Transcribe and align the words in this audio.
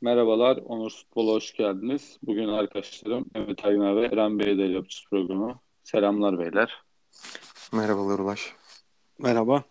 Merhabalar, 0.00 0.56
Onur 0.56 0.90
Futbol'a 0.90 1.32
hoş 1.32 1.52
geldiniz. 1.52 2.18
Bugün 2.22 2.48
arkadaşlarım 2.48 3.24
Mehmet 3.34 3.64
Aygün 3.64 3.96
ve 3.96 4.06
Eren 4.06 4.38
Bey 4.38 4.52
ile 4.52 4.62
yapacağız 4.62 5.04
programı. 5.10 5.60
Selamlar 5.82 6.38
beyler. 6.38 6.82
Merhabalar 7.72 8.18
Ulaş. 8.18 8.52
Merhaba. 9.18 9.64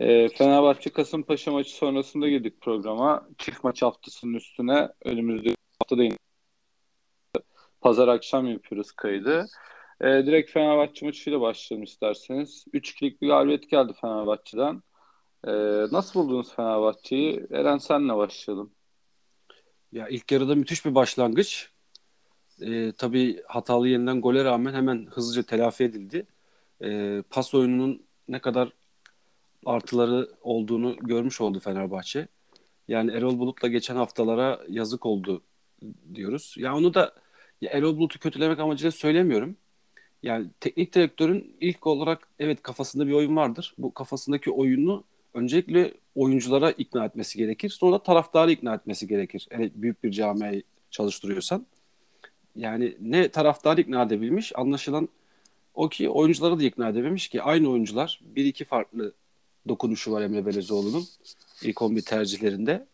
E, 0.00 0.28
Fenerbahçe 0.28 0.90
Kasımpaşa 0.90 1.52
maçı 1.52 1.70
sonrasında 1.70 2.28
girdik 2.28 2.60
programa. 2.60 3.28
Çift 3.38 3.64
maç 3.64 3.82
haftasının 3.82 4.34
üstüne 4.34 4.88
önümüzde 5.04 5.54
hafta 5.80 5.98
değil. 5.98 6.16
Pazar 7.80 8.08
akşam 8.08 8.46
yapıyoruz 8.46 8.92
kaydı. 8.92 9.46
E, 10.00 10.06
direkt 10.06 10.50
Fenerbahçe 10.50 11.06
maçıyla 11.06 11.40
başlayalım 11.40 11.84
isterseniz. 11.84 12.64
3-2'lik 12.72 13.22
bir 13.22 13.28
galibiyet 13.28 13.70
geldi 13.70 13.92
Fenerbahçe'den. 14.00 14.82
E, 15.46 15.52
nasıl 15.92 16.20
buldunuz 16.20 16.54
Fenerbahçe'yi? 16.54 17.46
Eren 17.50 17.78
senle 17.78 18.16
başlayalım. 18.16 18.77
Ya 19.92 20.08
ilk 20.08 20.32
yarıda 20.32 20.54
müthiş 20.54 20.84
bir 20.84 20.94
başlangıç. 20.94 21.70
E, 22.60 22.92
tabii 22.92 23.42
hatalı 23.46 23.88
yeniden 23.88 24.20
gole 24.20 24.44
rağmen 24.44 24.74
hemen 24.74 25.06
hızlıca 25.10 25.42
telafi 25.42 25.84
edildi. 25.84 26.26
E, 26.84 27.22
pas 27.30 27.54
oyununun 27.54 28.02
ne 28.28 28.38
kadar 28.38 28.72
artıları 29.66 30.30
olduğunu 30.42 30.96
görmüş 30.96 31.40
oldu 31.40 31.60
Fenerbahçe. 31.60 32.28
Yani 32.88 33.12
Erol 33.12 33.38
Bulut'la 33.38 33.68
geçen 33.68 33.96
haftalara 33.96 34.60
yazık 34.68 35.06
oldu 35.06 35.42
diyoruz. 36.14 36.54
Ya 36.58 36.76
onu 36.76 36.94
da 36.94 37.14
ya 37.60 37.70
Erol 37.70 37.96
Bulut'u 37.96 38.18
kötülemek 38.18 38.58
amacıyla 38.58 38.90
söylemiyorum. 38.90 39.56
Yani 40.22 40.46
teknik 40.60 40.94
direktörün 40.94 41.56
ilk 41.60 41.86
olarak 41.86 42.28
evet 42.38 42.62
kafasında 42.62 43.06
bir 43.06 43.12
oyun 43.12 43.36
vardır. 43.36 43.74
Bu 43.78 43.94
kafasındaki 43.94 44.50
oyunu 44.50 45.04
öncelikle 45.38 45.94
oyunculara 46.14 46.70
ikna 46.70 47.04
etmesi 47.04 47.38
gerekir. 47.38 47.70
Sonra 47.70 47.92
da 47.92 48.02
taraftarı 48.02 48.52
ikna 48.52 48.74
etmesi 48.74 49.08
gerekir. 49.08 49.48
Evet 49.50 49.72
büyük 49.74 50.04
bir 50.04 50.10
camiayı 50.10 50.62
çalıştırıyorsan. 50.90 51.66
Yani 52.56 52.96
ne 53.00 53.28
taraftarı 53.28 53.80
ikna 53.80 54.02
edebilmiş 54.02 54.52
anlaşılan 54.56 55.08
o 55.74 55.88
ki 55.88 56.08
oyuncuları 56.08 56.60
da 56.60 56.64
ikna 56.64 56.88
edebilmiş 56.88 57.28
ki 57.28 57.42
aynı 57.42 57.70
oyuncular 57.70 58.20
bir 58.22 58.44
iki 58.44 58.64
farklı 58.64 59.12
dokunuşu 59.68 60.12
var 60.12 60.22
Emre 60.22 60.46
Belezoğlu'nun 60.46 61.04
ilk 61.62 61.82
11 61.82 62.02
tercihlerinde. 62.02 62.86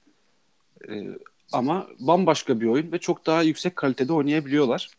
Ee, 0.88 1.06
ama 1.52 1.88
bambaşka 2.00 2.60
bir 2.60 2.66
oyun 2.66 2.92
ve 2.92 2.98
çok 2.98 3.26
daha 3.26 3.42
yüksek 3.42 3.76
kalitede 3.76 4.12
oynayabiliyorlar. 4.12 4.90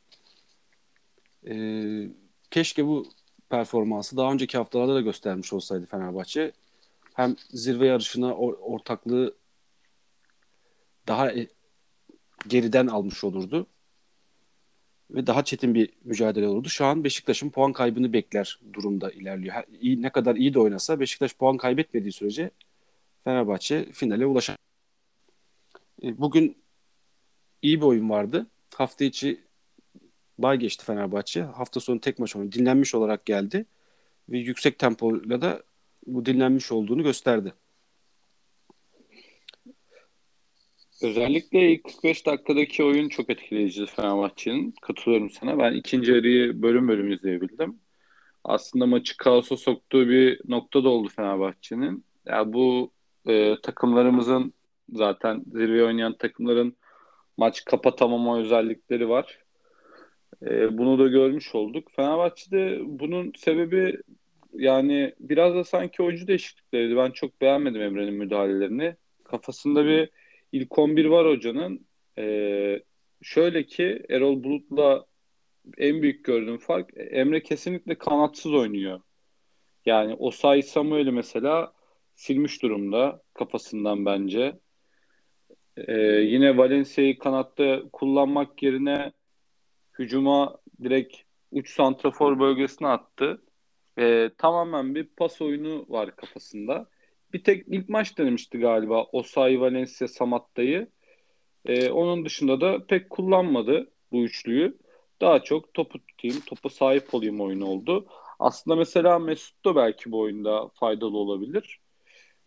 Ee, 1.48 2.10
keşke 2.52 2.86
bu 2.86 3.08
performansı 3.50 4.18
daha 4.18 4.32
önceki 4.32 4.58
haftalarda 4.58 4.96
da 4.96 5.02
göstermiş 5.02 5.54
olsaydı 5.54 5.86
Fenerbahçe. 5.86 6.52
Hem 7.16 7.36
zirve 7.50 7.88
yarışına 7.88 8.36
ortaklığı 8.36 9.36
daha 11.08 11.32
e, 11.32 11.48
geriden 12.48 12.88
almış 12.88 13.24
olurdu. 13.24 13.68
Ve 15.12 15.28
daha 15.28 15.44
çetin 15.44 15.76
bir 15.76 15.90
mücadele 16.04 16.48
olurdu. 16.48 16.70
Şu 16.70 16.86
an 16.86 17.04
Beşiktaş'ın 17.04 17.50
puan 17.50 17.74
kaybını 17.74 18.14
bekler 18.14 18.60
durumda 18.74 19.12
ilerliyor. 19.12 19.56
İyi, 19.82 20.02
ne 20.02 20.12
kadar 20.12 20.36
iyi 20.36 20.54
de 20.54 20.60
oynasa 20.60 21.00
Beşiktaş 21.00 21.36
puan 21.36 21.58
kaybetmediği 21.58 22.12
sürece 22.12 22.52
Fenerbahçe 23.24 23.92
finale 23.92 24.26
ulaşacak. 24.26 24.60
E, 26.04 26.18
bugün 26.18 26.58
iyi 27.62 27.82
bir 27.82 27.86
oyun 27.86 28.10
vardı. 28.10 28.48
Hafta 28.76 29.06
içi 29.06 29.44
bay 30.38 30.58
geçti 30.58 30.86
Fenerbahçe. 30.86 31.42
Hafta 31.42 31.80
sonu 31.80 32.02
tek 32.02 32.20
maç 32.20 32.36
oynadı. 32.36 32.52
Dinlenmiş 32.52 32.96
olarak 32.96 33.26
geldi. 33.26 33.66
Ve 34.30 34.38
yüksek 34.38 34.80
tempoyla 34.80 35.42
da 35.42 35.64
bu 36.08 36.26
dinlenmiş 36.26 36.72
olduğunu 36.72 37.04
gösterdi. 37.04 37.54
Özellikle 41.02 41.72
ilk 41.72 41.84
45 41.84 42.26
dakikadaki 42.26 42.84
oyun 42.84 43.10
çok 43.10 43.30
etkileyici 43.30 43.86
Fenerbahçe'nin. 43.86 44.74
Katılıyorum 44.82 45.30
sana. 45.30 45.60
Ben 45.60 45.74
ikinci 45.74 46.12
yarıyı 46.12 46.62
bölüm 46.62 46.88
bölüm 46.88 47.12
izleyebildim. 47.12 47.80
Aslında 48.44 48.86
maçı 48.86 49.18
kaosa 49.18 49.58
soktuğu 49.58 50.10
bir 50.10 50.42
nokta 50.48 50.84
da 50.84 50.90
oldu 50.90 51.10
Fenerbahçe'nin. 51.16 52.06
Ya 52.26 52.36
yani 52.36 52.54
bu 52.54 52.92
e, 53.28 53.56
takımlarımızın 53.64 54.54
zaten 54.90 55.44
zirve 55.54 55.84
oynayan 55.84 56.18
takımların 56.18 56.78
maç 57.38 57.66
kapatamama 57.66 58.40
özellikleri 58.40 59.10
var. 59.10 59.40
E, 60.46 60.78
bunu 60.78 61.00
da 61.00 61.08
görmüş 61.08 61.56
olduk. 61.56 61.92
Fenerbahçe'de 61.96 62.80
bunun 62.86 63.34
sebebi 63.38 63.98
yani 64.58 65.14
biraz 65.20 65.56
da 65.56 65.64
sanki 65.64 66.04
oyuncu 66.04 66.28
değişiklikleriydi. 66.28 66.96
Ben 66.98 67.12
çok 67.12 67.42
beğenmedim 67.42 67.82
Emre'nin 67.82 68.14
müdahalelerini. 68.14 68.96
Kafasında 69.24 69.86
bir 69.86 70.10
ilk 70.52 70.80
11 70.80 71.06
var 71.06 71.28
hocanın. 71.28 71.88
Ee, 72.18 72.84
şöyle 73.22 73.66
ki 73.66 74.04
Erol 74.10 74.44
Bulut'la 74.44 75.06
en 75.78 76.02
büyük 76.02 76.26
gördüğüm 76.26 76.58
fark 76.58 76.90
Emre 76.96 77.44
kesinlikle 77.44 77.98
kanatsız 77.98 78.54
oynuyor. 78.54 79.02
Yani 79.86 80.14
o 80.20 80.32
say 80.32 80.62
Samuel'i 80.62 81.12
mesela 81.12 81.74
silmiş 82.16 82.62
durumda 82.62 83.22
kafasından 83.34 84.06
bence. 84.06 84.60
Ee, 85.78 85.94
yine 86.02 86.58
Valencia'yı 86.58 87.20
kanatta 87.20 87.82
kullanmak 87.94 88.64
yerine 88.64 89.12
hücuma 90.00 90.58
direkt 90.84 91.18
uç 91.52 91.70
santrafor 91.70 92.40
bölgesine 92.40 92.88
attı. 92.88 93.42
Ee, 94.00 94.32
tamamen 94.38 94.96
bir 94.96 95.04
pas 95.04 95.42
oyunu 95.42 95.86
var 95.90 96.16
kafasında. 96.16 96.90
Bir 97.34 97.44
tek 97.44 97.66
ilk 97.68 97.90
maç 97.90 98.18
denemişti 98.18 98.60
galiba 98.60 99.04
Osay, 99.04 99.62
Valencia, 99.62 100.08
Samatta'yı. 100.08 100.88
Ee, 101.66 101.90
onun 101.90 102.26
dışında 102.26 102.62
da 102.62 102.86
pek 102.88 103.10
kullanmadı 103.10 103.92
bu 104.12 104.24
üçlüyü. 104.24 104.78
Daha 105.22 105.44
çok 105.44 105.74
topu 105.74 106.00
tutayım, 106.08 106.40
topa 106.46 106.70
sahip 106.70 107.14
olayım 107.14 107.42
oyunu 107.42 107.66
oldu. 107.66 108.08
Aslında 108.40 108.76
mesela 108.76 109.20
Mesut 109.20 109.66
da 109.66 109.76
belki 109.76 110.12
bu 110.12 110.20
oyunda 110.20 110.70
faydalı 110.70 111.18
olabilir. 111.18 111.80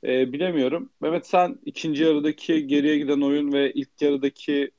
Ee, 0.04 0.32
bilemiyorum. 0.32 0.90
Mehmet 1.00 1.26
sen 1.26 1.58
ikinci 1.64 2.02
yarıdaki 2.02 2.66
geriye 2.66 2.98
giden 2.98 3.20
oyun 3.20 3.52
ve 3.52 3.72
ilk 3.72 4.02
yarıdaki 4.02 4.70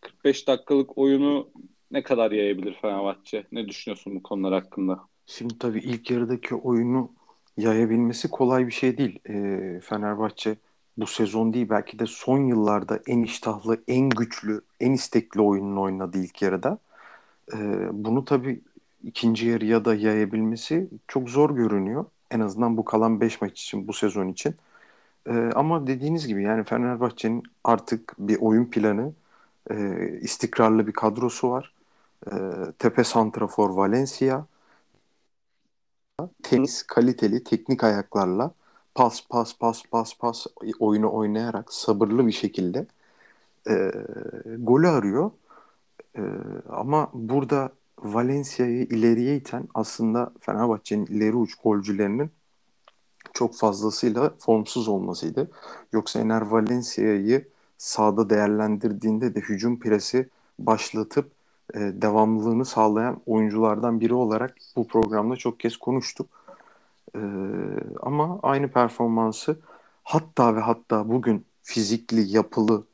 45 0.00 0.48
dakikalık 0.48 0.98
oyunu 0.98 1.50
ne 1.90 2.02
kadar 2.02 2.32
yayabilir 2.32 2.74
Fenerbahçe? 2.82 3.46
Ne 3.52 3.68
düşünüyorsun 3.68 4.14
bu 4.14 4.22
konular 4.22 4.52
hakkında? 4.54 5.00
Şimdi 5.28 5.58
tabii 5.58 5.78
ilk 5.78 6.10
yarıdaki 6.10 6.54
oyunu 6.54 7.10
yayabilmesi 7.56 8.30
kolay 8.30 8.66
bir 8.66 8.72
şey 8.72 8.98
değil. 8.98 9.20
E, 9.28 9.80
Fenerbahçe 9.80 10.56
bu 10.96 11.06
sezon 11.06 11.52
değil 11.52 11.70
belki 11.70 11.98
de 11.98 12.06
son 12.06 12.38
yıllarda 12.38 13.00
en 13.06 13.22
iştahlı, 13.22 13.82
en 13.88 14.08
güçlü, 14.08 14.62
en 14.80 14.92
istekli 14.92 15.40
oyununu 15.40 15.80
oynadı 15.82 16.18
ilk 16.18 16.42
yarıda. 16.42 16.78
E, 17.54 17.58
bunu 17.92 18.24
tabii 18.24 18.60
ikinci 19.04 19.46
yarıya 19.48 19.84
da 19.84 19.94
yayabilmesi 19.94 20.88
çok 21.08 21.30
zor 21.30 21.50
görünüyor. 21.56 22.04
En 22.30 22.40
azından 22.40 22.76
bu 22.76 22.84
kalan 22.84 23.20
5 23.20 23.40
maç 23.42 23.52
için, 23.62 23.88
bu 23.88 23.92
sezon 23.92 24.28
için. 24.28 24.54
E, 25.28 25.32
ama 25.54 25.86
dediğiniz 25.86 26.26
gibi 26.28 26.42
yani 26.44 26.64
Fenerbahçe'nin 26.64 27.42
artık 27.64 28.14
bir 28.18 28.38
oyun 28.40 28.64
planı, 28.66 29.12
e, 29.70 30.08
istikrarlı 30.22 30.86
bir 30.86 30.92
kadrosu 30.92 31.50
var. 31.50 31.74
E, 32.32 32.32
tepe 32.78 33.04
santrafor 33.04 33.70
Valencia, 33.70 34.46
temiz, 36.42 36.82
kaliteli, 36.82 37.44
teknik 37.44 37.84
ayaklarla 37.84 38.50
pas 38.94 39.20
pas 39.28 39.58
pas 39.58 39.82
pas 39.90 40.14
pas 40.18 40.46
oyunu 40.78 41.12
oynayarak 41.12 41.72
sabırlı 41.72 42.26
bir 42.26 42.32
şekilde 42.32 42.86
e, 43.70 43.92
golü 44.58 44.88
arıyor. 44.88 45.30
E, 46.16 46.22
ama 46.70 47.10
burada 47.14 47.72
Valencia'yı 47.98 48.84
ileriye 48.84 49.36
iten 49.36 49.68
aslında 49.74 50.32
Fenerbahçe'nin 50.40 51.06
ileri 51.06 51.36
uç 51.36 51.54
golcülerinin 51.54 52.30
çok 53.32 53.56
fazlasıyla 53.56 54.34
formsuz 54.38 54.88
olmasıydı. 54.88 55.50
Yoksa 55.92 56.20
Ener 56.20 56.42
Valencia'yı 56.42 57.48
sağda 57.78 58.30
değerlendirdiğinde 58.30 59.34
de 59.34 59.40
hücum 59.40 59.80
presi 59.80 60.28
başlatıp 60.58 61.37
e, 61.74 61.78
devamlılığını 61.78 62.64
sağlayan 62.64 63.20
oyunculardan 63.26 64.00
biri 64.00 64.14
olarak 64.14 64.56
bu 64.76 64.86
programda 64.88 65.36
çok 65.36 65.60
kez 65.60 65.76
konuştuk. 65.76 66.44
E, 67.14 67.20
ama 68.02 68.40
aynı 68.42 68.70
performansı 68.70 69.60
hatta 70.04 70.56
ve 70.56 70.60
hatta 70.60 71.08
bugün 71.08 71.46
fizikli, 71.62 72.36
yapılı 72.36 72.86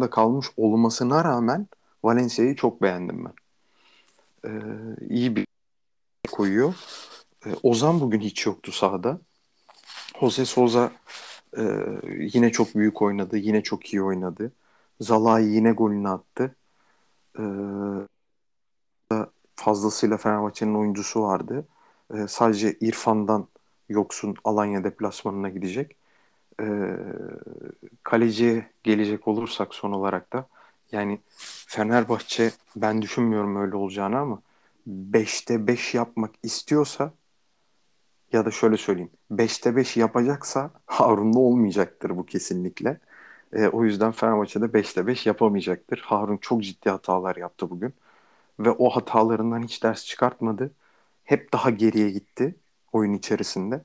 da 0.00 0.10
kalmış 0.10 0.46
olmasına 0.56 1.24
rağmen 1.24 1.66
Valencia'yı 2.04 2.56
çok 2.56 2.82
beğendim 2.82 3.24
ben. 3.24 3.34
E, 4.44 4.50
iyi 5.08 5.36
bir 5.36 5.46
koyuyor. 6.32 6.74
E, 7.46 7.48
Ozan 7.62 8.00
bugün 8.00 8.20
hiç 8.20 8.46
yoktu 8.46 8.72
sahada. 8.72 9.20
Jose 10.20 10.44
Souza 10.44 10.92
e, 11.58 11.62
yine 12.18 12.52
çok 12.52 12.74
büyük 12.74 13.02
oynadı. 13.02 13.36
Yine 13.36 13.62
çok 13.62 13.94
iyi 13.94 14.02
oynadı. 14.02 14.52
Zalai 15.00 15.44
yine 15.44 15.72
golünü 15.72 16.08
attı 16.08 16.56
e, 17.38 17.42
fazlasıyla 19.56 20.16
Fenerbahçe'nin 20.16 20.74
oyuncusu 20.74 21.22
vardı. 21.22 21.68
E, 22.14 22.28
sadece 22.28 22.72
İrfan'dan 22.80 23.48
yoksun 23.88 24.34
Alanya 24.44 24.84
deplasmanına 24.84 25.48
gidecek. 25.48 25.96
E, 26.60 26.66
kaleciye 28.02 28.70
gelecek 28.82 29.28
olursak 29.28 29.74
son 29.74 29.92
olarak 29.92 30.32
da 30.32 30.48
yani 30.92 31.20
Fenerbahçe 31.66 32.52
ben 32.76 33.02
düşünmüyorum 33.02 33.56
öyle 33.56 33.76
olacağını 33.76 34.18
ama 34.18 34.42
5'te 34.86 35.66
5 35.66 35.94
yapmak 35.94 36.30
istiyorsa 36.42 37.12
ya 38.32 38.44
da 38.46 38.50
şöyle 38.50 38.76
söyleyeyim 38.76 39.10
5'te 39.30 39.76
5 39.76 39.96
yapacaksa 39.96 40.70
Harun'da 40.86 41.38
olmayacaktır 41.38 42.10
bu 42.16 42.26
kesinlikle. 42.26 43.00
E, 43.54 43.68
o 43.68 43.84
yüzden 43.84 44.12
Fenerbahçe'de 44.12 44.64
5'te 44.64 45.06
5 45.06 45.26
yapamayacaktır. 45.26 45.98
Harun 46.06 46.36
çok 46.36 46.62
ciddi 46.62 46.90
hatalar 46.90 47.36
yaptı 47.36 47.70
bugün. 47.70 47.94
Ve 48.60 48.70
o 48.70 48.90
hatalarından 48.90 49.62
hiç 49.62 49.82
ders 49.82 50.04
çıkartmadı. 50.06 50.72
Hep 51.24 51.52
daha 51.52 51.70
geriye 51.70 52.10
gitti 52.10 52.56
oyun 52.92 53.12
içerisinde. 53.12 53.84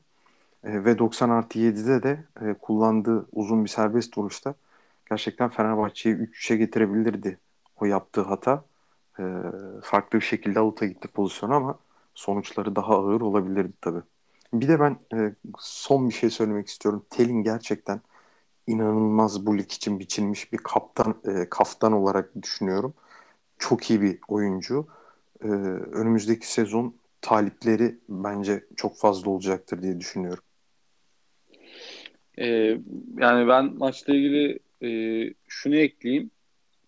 E, 0.64 0.86
ve 0.86 1.00
90 1.00 1.30
artı 1.30 1.60
7'de 1.60 2.04
de 2.04 2.26
e, 2.42 2.54
kullandığı 2.54 3.28
uzun 3.32 3.66
bir 3.66 3.70
serbest 3.70 4.16
duruşta 4.16 4.56
gerçekten 5.10 5.50
Fenerbahçe'yi 5.50 6.16
3-3'e 6.16 6.58
getirebilirdi 6.58 7.40
o 7.82 7.86
yaptığı 7.86 8.22
hata. 8.22 8.66
E, 9.20 9.24
farklı 9.84 10.20
bir 10.20 10.26
şekilde 10.26 10.60
avuta 10.60 10.86
gitti 10.86 11.08
pozisyona 11.08 11.56
ama 11.56 11.80
sonuçları 12.16 12.76
daha 12.76 12.94
ağır 12.96 13.22
olabilirdi 13.22 13.74
tabii. 13.82 14.02
Bir 14.54 14.68
de 14.68 14.80
ben 14.80 15.00
e, 15.14 15.36
son 15.60 16.10
bir 16.10 16.14
şey 16.14 16.30
söylemek 16.30 16.68
istiyorum. 16.68 17.06
Telin 17.10 17.44
gerçekten 17.44 18.02
inanılmaz 18.70 19.46
bu 19.46 19.58
lig 19.58 19.72
için 19.72 20.00
biçilmiş 20.00 20.54
bir 20.54 20.58
kaptan 20.58 21.22
e, 21.26 21.50
kaftan 21.50 21.94
olarak 21.94 22.42
düşünüyorum. 22.42 22.94
Çok 23.60 23.90
iyi 23.90 24.02
bir 24.02 24.20
oyuncu. 24.28 24.88
E, 25.44 25.48
önümüzdeki 25.48 26.52
sezon 26.52 26.96
talipleri 27.22 27.96
bence 28.10 28.64
çok 28.76 28.98
fazla 28.98 29.32
olacaktır 29.32 29.82
diye 29.82 30.00
düşünüyorum. 30.00 30.44
Ee, 32.40 32.78
yani 33.18 33.48
ben 33.48 33.78
maçla 33.78 34.16
ilgili 34.16 34.60
e, 34.84 34.90
şunu 35.48 35.76
ekleyeyim. 35.76 36.32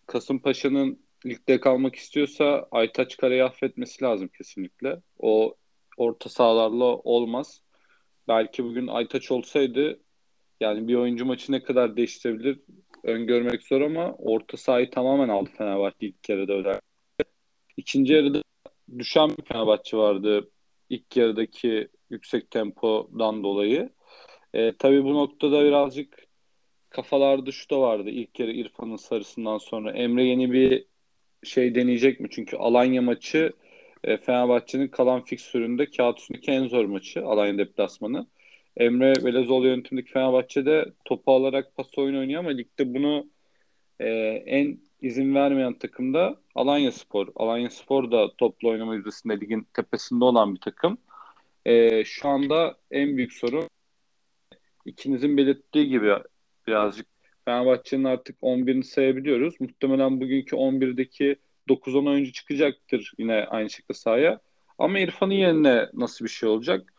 Kasımpaşa'nın 0.07 0.99
ligde 1.25 1.59
kalmak 1.59 1.95
istiyorsa 1.95 2.67
Aytaç 2.71 3.17
Kara'yı 3.17 3.45
affetmesi 3.45 4.03
lazım 4.03 4.27
kesinlikle. 4.27 5.01
O 5.19 5.55
orta 5.97 6.29
sahalarla 6.29 6.85
olmaz. 6.85 7.61
Belki 8.27 8.63
bugün 8.63 8.87
Aytaç 8.87 9.31
olsaydı 9.31 9.99
yani 10.61 10.87
bir 10.87 10.95
oyuncu 10.95 11.25
maçı 11.25 11.51
ne 11.51 11.63
kadar 11.63 11.97
değiştirebilir 11.97 12.59
öngörmek 13.03 13.63
zor 13.63 13.81
ama 13.81 14.15
orta 14.17 14.57
sahayı 14.57 14.89
tamamen 14.89 15.29
aldı 15.29 15.49
Fenerbahçe 15.57 16.07
ilk 16.07 16.29
yarıda 16.29 16.53
öyle. 16.53 16.81
İkinci 17.77 18.13
yarıda 18.13 18.41
düşen 18.99 19.29
bir 19.29 19.43
Fenerbahçe 19.43 19.97
vardı 19.97 20.49
ilk 20.89 21.17
yarıdaki 21.17 21.87
yüksek 22.09 22.51
tempodan 22.51 23.43
dolayı. 23.43 23.89
E, 24.53 24.73
tabii 24.77 25.03
bu 25.03 25.13
noktada 25.13 25.65
birazcık 25.65 26.27
kafalarda 26.89 27.51
şu 27.51 27.69
da 27.69 27.81
vardı. 27.81 28.09
İlk 28.09 28.39
yarı 28.39 28.51
İrfan'ın 28.51 28.95
sarısından 28.95 29.57
sonra 29.57 29.91
Emre 29.91 30.23
yeni 30.23 30.51
bir 30.51 30.85
şey 31.43 31.75
deneyecek 31.75 32.19
mi? 32.19 32.27
Çünkü 32.31 32.57
Alanya 32.57 33.01
maçı 33.01 33.51
e, 34.03 34.17
Fenerbahçe'nin 34.17 34.87
kalan 34.87 35.23
fiksüründe 35.23 35.85
kağıt 35.85 36.19
üstündeki 36.19 36.51
en 36.51 36.67
zor 36.67 36.85
maçı 36.85 37.25
Alanya 37.25 37.57
deplasmanı. 37.57 38.27
Emre 38.77 39.25
Belezoğlu 39.25 39.67
yönetimindeki 39.67 40.11
Fenerbahçe'de 40.11 40.85
topu 41.05 41.31
alarak 41.31 41.75
pas 41.75 41.97
oyun 41.97 42.15
oynuyor 42.15 42.39
ama 42.39 42.49
ligde 42.49 42.93
bunu 42.93 43.29
e, 43.99 44.09
en 44.45 44.79
izin 45.01 45.35
vermeyen 45.35 45.73
takım 45.73 46.13
da 46.13 46.35
Alanya 46.55 46.91
Spor. 46.91 47.27
Alanya 47.35 47.69
Spor 47.69 48.11
da 48.11 48.35
toplu 48.37 48.69
oynama 48.69 48.95
yüzdesinde 48.95 49.39
ligin 49.39 49.67
tepesinde 49.73 50.25
olan 50.25 50.55
bir 50.55 50.59
takım. 50.59 50.97
E, 51.65 52.03
şu 52.03 52.29
anda 52.29 52.77
en 52.91 53.17
büyük 53.17 53.33
sorun 53.33 53.69
ikinizin 54.85 55.37
belirttiği 55.37 55.89
gibi 55.89 56.13
birazcık 56.67 57.07
Fenerbahçe'nin 57.45 58.03
artık 58.03 58.37
11'ini 58.41 58.83
sayabiliyoruz. 58.83 59.55
Muhtemelen 59.59 60.21
bugünkü 60.21 60.55
11'deki 60.55 61.35
9-10 61.69 62.09
oyuncu 62.09 62.31
çıkacaktır 62.31 63.13
yine 63.17 63.45
aynı 63.45 63.69
şekilde 63.69 63.93
sahaya. 63.93 64.39
Ama 64.77 64.99
İrfan'ın 64.99 65.33
yerine 65.33 65.89
nasıl 65.93 66.25
bir 66.25 66.29
şey 66.29 66.49
olacak? 66.49 66.90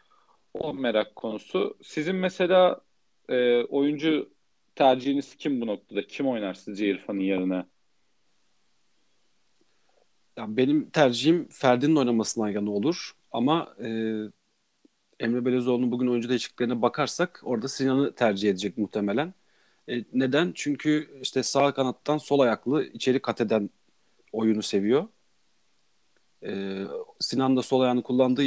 O 0.54 0.74
merak 0.74 1.16
konusu. 1.16 1.78
Sizin 1.82 2.16
mesela 2.16 2.80
e, 3.28 3.64
oyuncu 3.64 4.30
tercihiniz 4.74 5.36
kim 5.36 5.60
bu 5.60 5.66
noktada? 5.66 6.06
Kim 6.06 6.28
oynar 6.28 6.54
sizce 6.54 6.86
İrfan'ın 6.86 7.20
yerine? 7.20 7.66
Yani 10.36 10.56
benim 10.56 10.90
tercihim 10.90 11.48
Ferdi'nin 11.48 11.96
oynamasından 11.96 12.48
yana 12.48 12.70
olur. 12.70 13.12
Ama 13.32 13.76
e, 13.84 13.88
Emre 15.20 15.44
Belezoğlu'nun 15.44 15.92
bugün 15.92 16.06
oyuncu 16.06 16.28
değişikliklerine 16.28 16.82
bakarsak 16.82 17.40
orada 17.44 17.68
Sinan'ı 17.68 18.14
tercih 18.14 18.50
edecek 18.50 18.78
muhtemelen. 18.78 19.34
E, 19.88 20.04
neden? 20.12 20.52
Çünkü 20.54 21.18
işte 21.22 21.42
sağ 21.42 21.74
kanattan 21.74 22.18
sol 22.18 22.40
ayaklı 22.40 22.84
içeri 22.84 23.22
kat 23.22 23.40
eden 23.40 23.70
oyunu 24.32 24.62
seviyor. 24.62 25.08
E, 26.44 26.82
Sinan 27.20 27.56
da 27.56 27.62
sol 27.62 27.80
ayağını 27.80 28.02
kullandığı 28.02 28.42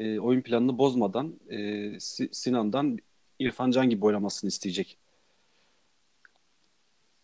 e, 0.00 0.20
oyun 0.20 0.40
planını 0.40 0.78
bozmadan 0.78 1.34
e, 1.50 2.00
Sinan'dan 2.32 2.98
İrfan 3.38 3.70
Can 3.70 3.90
gibi 3.90 4.04
oynamasını 4.04 4.48
isteyecek. 4.48 4.98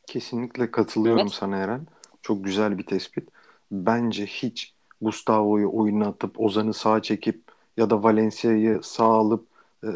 Kesinlikle 0.07 0.71
katılıyorum 0.71 1.23
evet. 1.23 1.33
sana 1.33 1.57
Eren. 1.57 1.87
Çok 2.23 2.45
güzel 2.45 2.79
bir 2.79 2.87
tespit. 2.87 3.29
Bence 3.71 4.27
hiç 4.27 4.75
Gustavo'yu 5.01 5.71
oyuna 5.73 6.07
atıp 6.07 6.41
Ozan'ı 6.41 6.75
sağa 6.75 7.03
çekip 7.03 7.43
ya 7.77 7.91
da 7.91 8.03
Valencia'yı 8.03 8.81
sağ 8.83 9.05
alıp 9.05 9.47
e, 9.85 9.89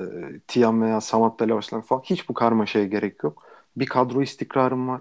Tiam 0.47 0.83
veya 0.83 1.01
Samatta'yla 1.01 1.57
başlamak 1.57 1.87
falan 1.87 2.03
hiç 2.03 2.29
bu 2.29 2.35
karmaşaya 2.35 2.87
gerek 2.87 3.25
yok. 3.25 3.47
Bir 3.77 3.87
kadro 3.87 4.23
istikrarım 4.23 4.89
var. 4.89 5.01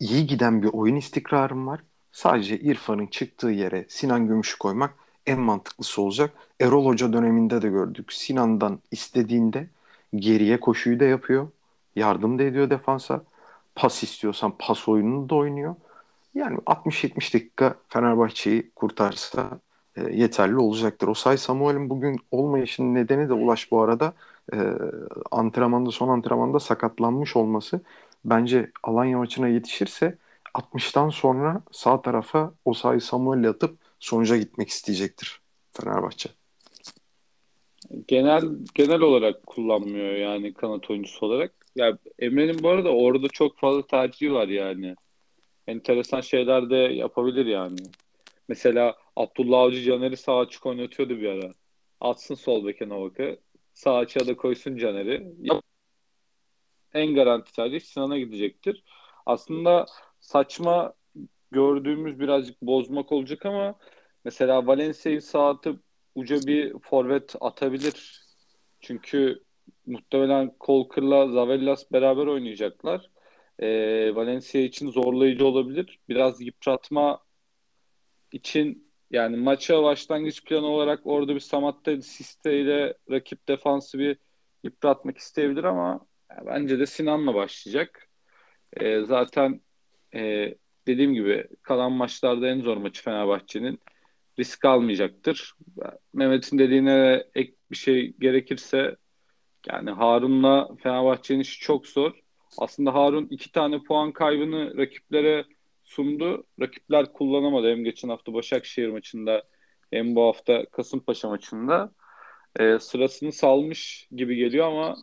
İyi 0.00 0.26
giden 0.26 0.62
bir 0.62 0.68
oyun 0.72 0.96
istikrarım 0.96 1.66
var. 1.66 1.80
Sadece 2.12 2.58
İrfan'ın 2.58 3.06
çıktığı 3.06 3.50
yere 3.50 3.86
Sinan 3.88 4.28
Gümüş'ü 4.28 4.58
koymak 4.58 4.94
en 5.26 5.40
mantıklısı 5.40 6.02
olacak. 6.02 6.34
Erol 6.60 6.86
Hoca 6.86 7.12
döneminde 7.12 7.62
de 7.62 7.68
gördük. 7.68 8.12
Sinan'dan 8.12 8.78
istediğinde 8.90 9.68
geriye 10.16 10.60
koşuyu 10.60 11.00
da 11.00 11.04
yapıyor. 11.04 11.48
Yardım 11.96 12.38
da 12.38 12.42
ediyor 12.42 12.70
defansa. 12.70 13.22
Pas 13.74 14.02
istiyorsan 14.02 14.52
pas 14.58 14.88
oyununu 14.88 15.28
da 15.28 15.34
oynuyor. 15.34 15.74
Yani 16.34 16.58
60-70 16.66 17.34
dakika 17.34 17.74
Fenerbahçe'yi 17.88 18.70
kurtarsa 18.76 19.60
e, 19.96 20.02
yeterli 20.02 20.56
olacaktır. 20.56 21.08
O 21.08 21.14
say 21.14 21.36
Samuel'in 21.38 21.90
bugün 21.90 22.20
olmayışının 22.30 22.94
nedeni 22.94 23.28
de 23.28 23.32
Ulaş 23.32 23.70
bu 23.70 23.82
arada 23.82 24.14
e, 24.52 24.56
antrenmanda 25.30 25.90
son 25.90 26.08
antrenmanda 26.08 26.60
sakatlanmış 26.60 27.36
olması. 27.36 27.80
Bence 28.24 28.70
Alanya 28.82 29.18
maçına 29.18 29.48
yetişirse 29.48 30.18
60'tan 30.54 31.10
sonra 31.10 31.60
sağ 31.72 32.02
tarafa 32.02 32.52
o 32.64 32.74
sayı 32.74 33.00
Samuel'le 33.00 33.48
atıp 33.48 33.81
sonuca 34.02 34.36
gitmek 34.36 34.68
isteyecektir 34.68 35.40
Fenerbahçe. 35.72 36.30
Genel 38.08 38.42
genel 38.74 39.00
olarak 39.00 39.46
kullanmıyor 39.46 40.14
yani 40.14 40.54
kanat 40.54 40.90
oyuncusu 40.90 41.26
olarak. 41.26 41.54
Ya 41.76 41.98
Emre'nin 42.18 42.62
bu 42.62 42.68
arada 42.68 42.90
orada 42.94 43.28
çok 43.28 43.58
fazla 43.58 43.86
tercihi 43.86 44.32
var 44.32 44.48
yani. 44.48 44.94
Enteresan 45.66 46.20
şeyler 46.20 46.70
de 46.70 46.76
yapabilir 46.76 47.46
yani. 47.46 47.80
Mesela 48.48 48.96
Abdullah 49.16 49.60
Avcı 49.60 49.82
Caner'i 49.82 50.16
sağ 50.16 50.38
açık 50.38 50.66
oynatıyordu 50.66 51.20
bir 51.20 51.28
ara. 51.28 51.52
Atsın 52.00 52.34
sol 52.34 52.66
beke 52.66 52.88
Novak'ı. 52.88 53.38
Sağ 53.74 53.96
açığa 53.96 54.26
da 54.26 54.36
koysun 54.36 54.76
Caner'i. 54.76 55.26
En 56.94 57.14
garanti 57.14 57.52
tercih 57.52 57.80
Sinan'a 57.80 58.18
gidecektir. 58.18 58.84
Aslında 59.26 59.86
saçma 60.20 60.94
gördüğümüz 61.52 62.20
birazcık 62.20 62.62
bozmak 62.62 63.12
olacak 63.12 63.46
ama 63.46 63.78
mesela 64.24 64.66
Valencia'yı 64.66 65.22
sağ 65.22 65.60
uca 66.14 66.36
bir 66.46 66.78
forvet 66.82 67.34
atabilir. 67.40 68.22
Çünkü 68.80 69.42
muhtemelen 69.86 70.50
Kolkır'la 70.58 71.28
Zavellas 71.28 71.92
beraber 71.92 72.26
oynayacaklar. 72.26 73.10
E, 73.58 73.68
Valencia 74.14 74.60
için 74.60 74.90
zorlayıcı 74.90 75.46
olabilir. 75.46 75.98
Biraz 76.08 76.40
yıpratma 76.40 77.20
için 78.32 78.92
yani 79.10 79.36
maça 79.36 79.82
başlangıç 79.82 80.44
planı 80.44 80.66
olarak 80.66 81.00
orada 81.04 81.34
bir 81.34 81.40
Samatta 81.40 82.02
Siste 82.02 82.60
ile 82.60 82.94
rakip 83.10 83.48
defansı 83.48 83.98
bir 83.98 84.18
yıpratmak 84.64 85.18
isteyebilir 85.18 85.64
ama 85.64 86.06
bence 86.46 86.78
de 86.78 86.86
Sinan'la 86.86 87.34
başlayacak. 87.34 88.08
E, 88.72 89.04
zaten 89.04 89.60
e, 90.14 90.54
dediğim 90.86 91.14
gibi 91.14 91.48
kalan 91.62 91.92
maçlarda 91.92 92.48
en 92.48 92.60
zor 92.60 92.76
maçı 92.76 93.02
Fenerbahçe'nin 93.02 93.80
risk 94.38 94.64
almayacaktır. 94.64 95.54
Mehmet'in 96.12 96.58
dediğine 96.58 97.24
ek 97.34 97.54
bir 97.70 97.76
şey 97.76 98.12
gerekirse 98.20 98.96
yani 99.68 99.90
Harun'la 99.90 100.68
Fenerbahçe'nin 100.82 101.40
işi 101.40 101.60
çok 101.60 101.86
zor. 101.86 102.12
Aslında 102.58 102.94
Harun 102.94 103.26
iki 103.30 103.52
tane 103.52 103.82
puan 103.82 104.12
kaybını 104.12 104.76
rakiplere 104.76 105.44
sundu. 105.84 106.44
Rakipler 106.60 107.12
kullanamadı 107.12 107.70
hem 107.70 107.84
geçen 107.84 108.08
hafta 108.08 108.34
Başakşehir 108.34 108.88
maçında 108.88 109.42
hem 109.90 110.14
bu 110.14 110.22
hafta 110.22 110.66
Kasımpaşa 110.66 111.28
maçında. 111.28 111.92
E, 112.60 112.78
sırasını 112.78 113.32
salmış 113.32 114.08
gibi 114.16 114.36
geliyor 114.36 114.66
ama 114.66 114.96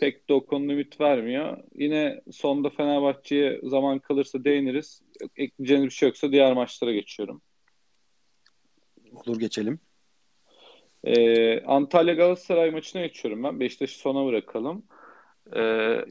pek 0.00 0.28
de 0.28 0.34
o 0.34 0.46
konuda 0.46 0.72
ümit 0.72 1.00
vermiyor. 1.00 1.58
Yine 1.74 2.20
sonda 2.32 2.70
Fenerbahçe'ye 2.70 3.60
zaman 3.62 3.98
kalırsa 3.98 4.44
değiniriz. 4.44 5.02
Ekleyeceğiniz 5.36 5.86
bir 5.86 5.90
şey 5.90 6.08
yoksa 6.08 6.32
diğer 6.32 6.52
maçlara 6.52 6.92
geçiyorum. 6.92 7.42
Olur 9.12 9.40
geçelim. 9.40 9.80
Ee, 11.04 11.60
Antalya 11.60 12.14
Galatasaray 12.14 12.70
maçına 12.70 13.02
geçiyorum 13.02 13.44
ben. 13.44 13.60
Beşiktaş'ı 13.60 13.98
sona 13.98 14.26
bırakalım. 14.26 14.86
Ee, 15.52 15.60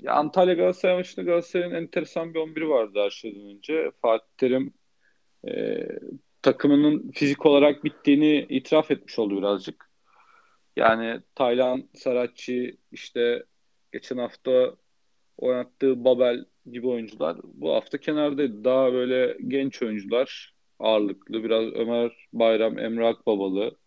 ya 0.01 0.13
Antalya 0.13 0.53
Galatasaray 0.53 0.95
maçında 0.95 1.25
Galatasaray'ın 1.25 1.73
enteresan 1.73 2.33
bir 2.33 2.39
11'i 2.39 2.69
vardı 2.69 2.99
her 3.03 3.09
şeyden 3.09 3.45
önce. 3.45 3.91
Fatih 4.01 4.27
Terim 4.37 4.73
e, 5.47 5.87
takımının 6.41 7.11
fizik 7.11 7.45
olarak 7.45 7.83
bittiğini 7.83 8.45
itiraf 8.49 8.91
etmiş 8.91 9.19
oldu 9.19 9.37
birazcık. 9.37 9.89
Yani 10.75 11.21
Taylan 11.35 11.89
Saratçı 11.93 12.77
işte 12.91 13.43
geçen 13.91 14.17
hafta 14.17 14.75
oynattığı 15.37 16.05
Babel 16.05 16.45
gibi 16.71 16.87
oyuncular 16.87 17.37
bu 17.43 17.73
hafta 17.73 17.97
kenardaydı. 17.97 18.63
Daha 18.63 18.93
böyle 18.93 19.37
genç 19.47 19.81
oyuncular 19.81 20.53
ağırlıklı. 20.79 21.43
Biraz 21.43 21.73
Ömer 21.73 22.27
Bayram, 22.33 22.79
Emre 22.79 23.07
Akbabalı. 23.07 23.77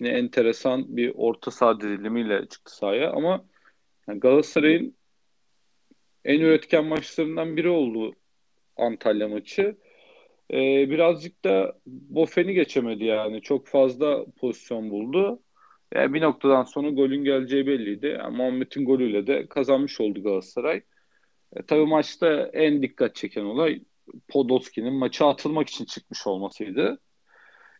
Yine 0.00 0.10
enteresan 0.10 0.96
bir 0.96 1.12
orta 1.16 1.50
saha 1.50 1.80
dizilimiyle 1.80 2.48
çıktı 2.48 2.76
sahaya 2.76 3.12
ama 3.12 3.44
Galatasaray'ın 4.08 4.96
en 6.24 6.40
üretken 6.40 6.84
maçlarından 6.84 7.56
biri 7.56 7.68
oldu 7.68 8.14
Antalya 8.76 9.28
maçı. 9.28 9.76
Ee, 10.52 10.90
birazcık 10.90 11.44
da 11.44 11.78
Bofen'i 11.86 12.54
geçemedi 12.54 13.04
yani. 13.04 13.42
Çok 13.42 13.66
fazla 13.66 14.24
pozisyon 14.40 14.90
buldu. 14.90 15.42
Yani 15.94 16.14
bir 16.14 16.20
noktadan 16.20 16.62
sonra 16.62 16.90
golün 16.90 17.24
geleceği 17.24 17.66
belliydi. 17.66 18.06
Yani 18.06 18.36
Muhammed'in 18.36 18.84
golüyle 18.84 19.26
de 19.26 19.46
kazanmış 19.46 20.00
oldu 20.00 20.22
Galatasaray. 20.22 20.82
E, 21.56 21.62
tabii 21.62 21.86
maçta 21.86 22.46
en 22.52 22.82
dikkat 22.82 23.16
çeken 23.16 23.44
olay 23.44 23.82
Podolski'nin 24.28 24.94
maça 24.94 25.28
atılmak 25.28 25.68
için 25.68 25.84
çıkmış 25.84 26.26
olmasıydı. 26.26 27.00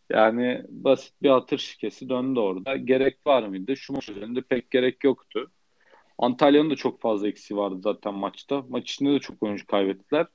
Yani 0.09 0.63
basit 0.69 1.13
bir 1.21 1.29
hatır 1.29 1.57
şikesi 1.57 2.09
döndü 2.09 2.39
orada. 2.39 2.77
Gerek 2.77 3.27
var 3.27 3.43
mıydı? 3.43 3.77
Şu 3.77 3.93
maç 3.93 4.09
üzerinde 4.09 4.41
pek 4.41 4.71
gerek 4.71 5.03
yoktu. 5.03 5.51
Antalya'nın 6.17 6.69
da 6.69 6.75
çok 6.75 7.01
fazla 7.01 7.27
eksiği 7.27 7.57
vardı 7.57 7.79
zaten 7.83 8.13
maçta. 8.13 8.63
Maç 8.69 8.91
içinde 8.91 9.13
de 9.13 9.19
çok 9.19 9.43
oyuncu 9.43 9.67
kaybettiler. 9.67 10.27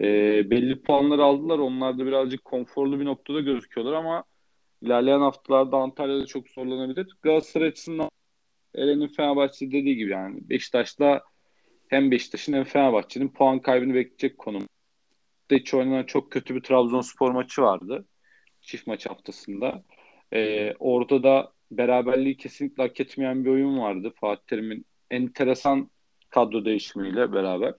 E, 0.00 0.04
belli 0.50 0.82
puanları 0.82 1.24
aldılar. 1.24 1.58
Onlar 1.58 1.98
da 1.98 2.06
birazcık 2.06 2.44
konforlu 2.44 3.00
bir 3.00 3.04
noktada 3.04 3.40
gözüküyorlar 3.40 3.92
ama 3.92 4.24
ilerleyen 4.82 5.20
haftalarda 5.20 5.76
Antalya'da 5.76 6.26
çok 6.26 6.48
zorlanabilir. 6.48 7.16
Galatasaray 7.22 7.68
açısından 7.68 8.10
Eren'in 8.74 9.08
Fenerbahçe 9.08 9.66
dediği 9.66 9.96
gibi 9.96 10.10
yani 10.10 10.50
Beşiktaş'la 10.50 11.22
hem 11.92 12.10
Beşiktaş'ın 12.10 12.52
hem 12.52 12.64
Fenerbahçe'nin 12.64 13.28
puan 13.28 13.60
kaybını 13.60 13.94
bekleyecek 13.94 14.38
konum. 14.38 14.68
Hiç 15.50 15.74
oynanan 15.74 16.04
çok 16.04 16.32
kötü 16.32 16.54
bir 16.54 16.62
Trabzonspor 16.62 17.30
maçı 17.30 17.62
vardı. 17.62 18.06
Çift 18.60 18.86
maç 18.86 19.06
haftasında. 19.06 19.82
Ee, 20.32 20.74
orada 20.78 21.22
da 21.22 21.52
beraberliği 21.70 22.36
kesinlikle 22.36 22.82
hak 22.82 23.00
etmeyen 23.00 23.44
bir 23.44 23.50
oyun 23.50 23.78
vardı. 23.78 24.12
Fatih 24.20 24.42
Terim'in 24.46 24.86
enteresan 25.10 25.90
kadro 26.30 26.64
değişimiyle 26.64 27.32
beraber. 27.32 27.74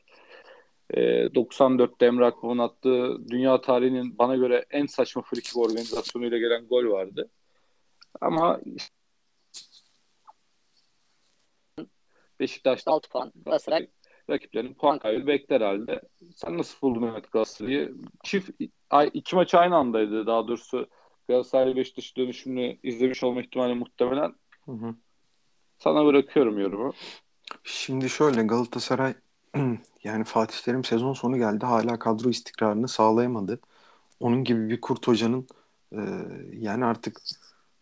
E, 0.90 1.02
94'te 1.36 2.06
Emre 2.06 2.26
Akbab'ın 2.26 2.58
attığı 2.58 3.30
dünya 3.30 3.62
tarihinin 3.62 4.18
bana 4.18 4.36
göre 4.36 4.66
en 4.72 4.86
saçma 4.86 5.22
frikik 5.22 5.58
organizasyonuyla 5.58 6.38
gelen 6.38 6.68
gol 6.68 6.86
vardı. 6.86 7.30
Ama 8.22 8.62
Beşiktaş'ta 12.40 12.92
6 12.92 13.10
puan. 13.10 13.32
Galatasaray 13.46 13.88
rakiplerinin 14.30 14.74
puan 14.74 15.00
kaybı 15.00 15.28
bekler 15.28 15.62
halde. 15.62 16.02
Sen 16.36 16.58
nasıl 16.58 16.82
buldun 16.82 17.04
Mehmet 17.04 17.32
Galatasaray'ı? 17.32 17.96
Çift 18.24 18.50
ay, 18.90 19.10
iki 19.14 19.36
maç 19.36 19.56
aynı 19.56 19.76
andaydı 19.76 20.28
daha 20.28 20.48
doğrusu. 20.48 20.88
Galatasaray 21.28 21.76
Beşiktaş 21.76 22.18
dönüşümünü 22.18 22.78
izlemiş 22.84 23.24
olma 23.24 23.42
ihtimali 23.42 23.74
muhtemelen. 23.74 24.34
Hı 24.66 24.72
hı. 24.72 24.96
Sana 25.78 26.06
bırakıyorum 26.06 26.60
yorumu. 26.60 26.94
Şimdi 27.64 28.10
şöyle 28.10 28.44
Galatasaray 28.44 29.14
yani 30.04 30.24
Fatih 30.24 30.58
Terim 30.58 30.84
sezon 30.84 31.14
sonu 31.14 31.38
geldi 31.38 31.66
hala 31.66 32.00
kadro 32.00 32.30
istikrarını 32.30 32.88
sağlayamadı. 32.88 33.60
Onun 34.20 34.44
gibi 34.44 34.70
bir 34.70 34.82
Kurt 34.82 35.08
Hoca'nın 35.08 35.48
e, 35.92 36.00
yani 36.52 36.86
artık 36.86 37.22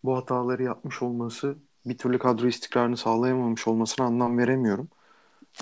bu 0.04 0.16
hataları 0.16 0.62
yapmış 0.62 1.02
olması 1.02 1.56
bir 1.86 1.98
türlü 1.98 2.18
kadro 2.18 2.46
istikrarını 2.46 2.96
sağlayamamış 2.96 3.68
olmasına 3.68 4.06
anlam 4.06 4.38
veremiyorum. 4.38 4.88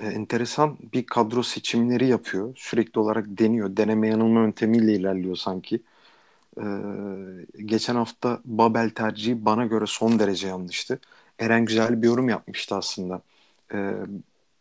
E, 0.03 0.07
enteresan 0.07 0.79
bir 0.93 1.07
kadro 1.07 1.43
seçimleri 1.43 2.07
yapıyor. 2.09 2.53
Sürekli 2.57 3.01
olarak 3.01 3.27
deniyor. 3.29 3.77
Deneme 3.77 4.09
yanılma 4.09 4.41
yöntemiyle 4.41 4.95
ilerliyor 4.95 5.37
sanki. 5.37 5.83
E, 6.59 6.65
geçen 7.65 7.95
hafta 7.95 8.41
Babel 8.45 8.91
tercihi 8.91 9.45
bana 9.45 9.67
göre 9.67 9.85
son 9.87 10.19
derece 10.19 10.49
yanlıştı. 10.49 11.01
Eren 11.39 11.65
güzel 11.65 12.03
bir 12.03 12.07
yorum 12.07 12.29
yapmıştı 12.29 12.75
aslında. 12.77 13.23
E, 13.75 13.93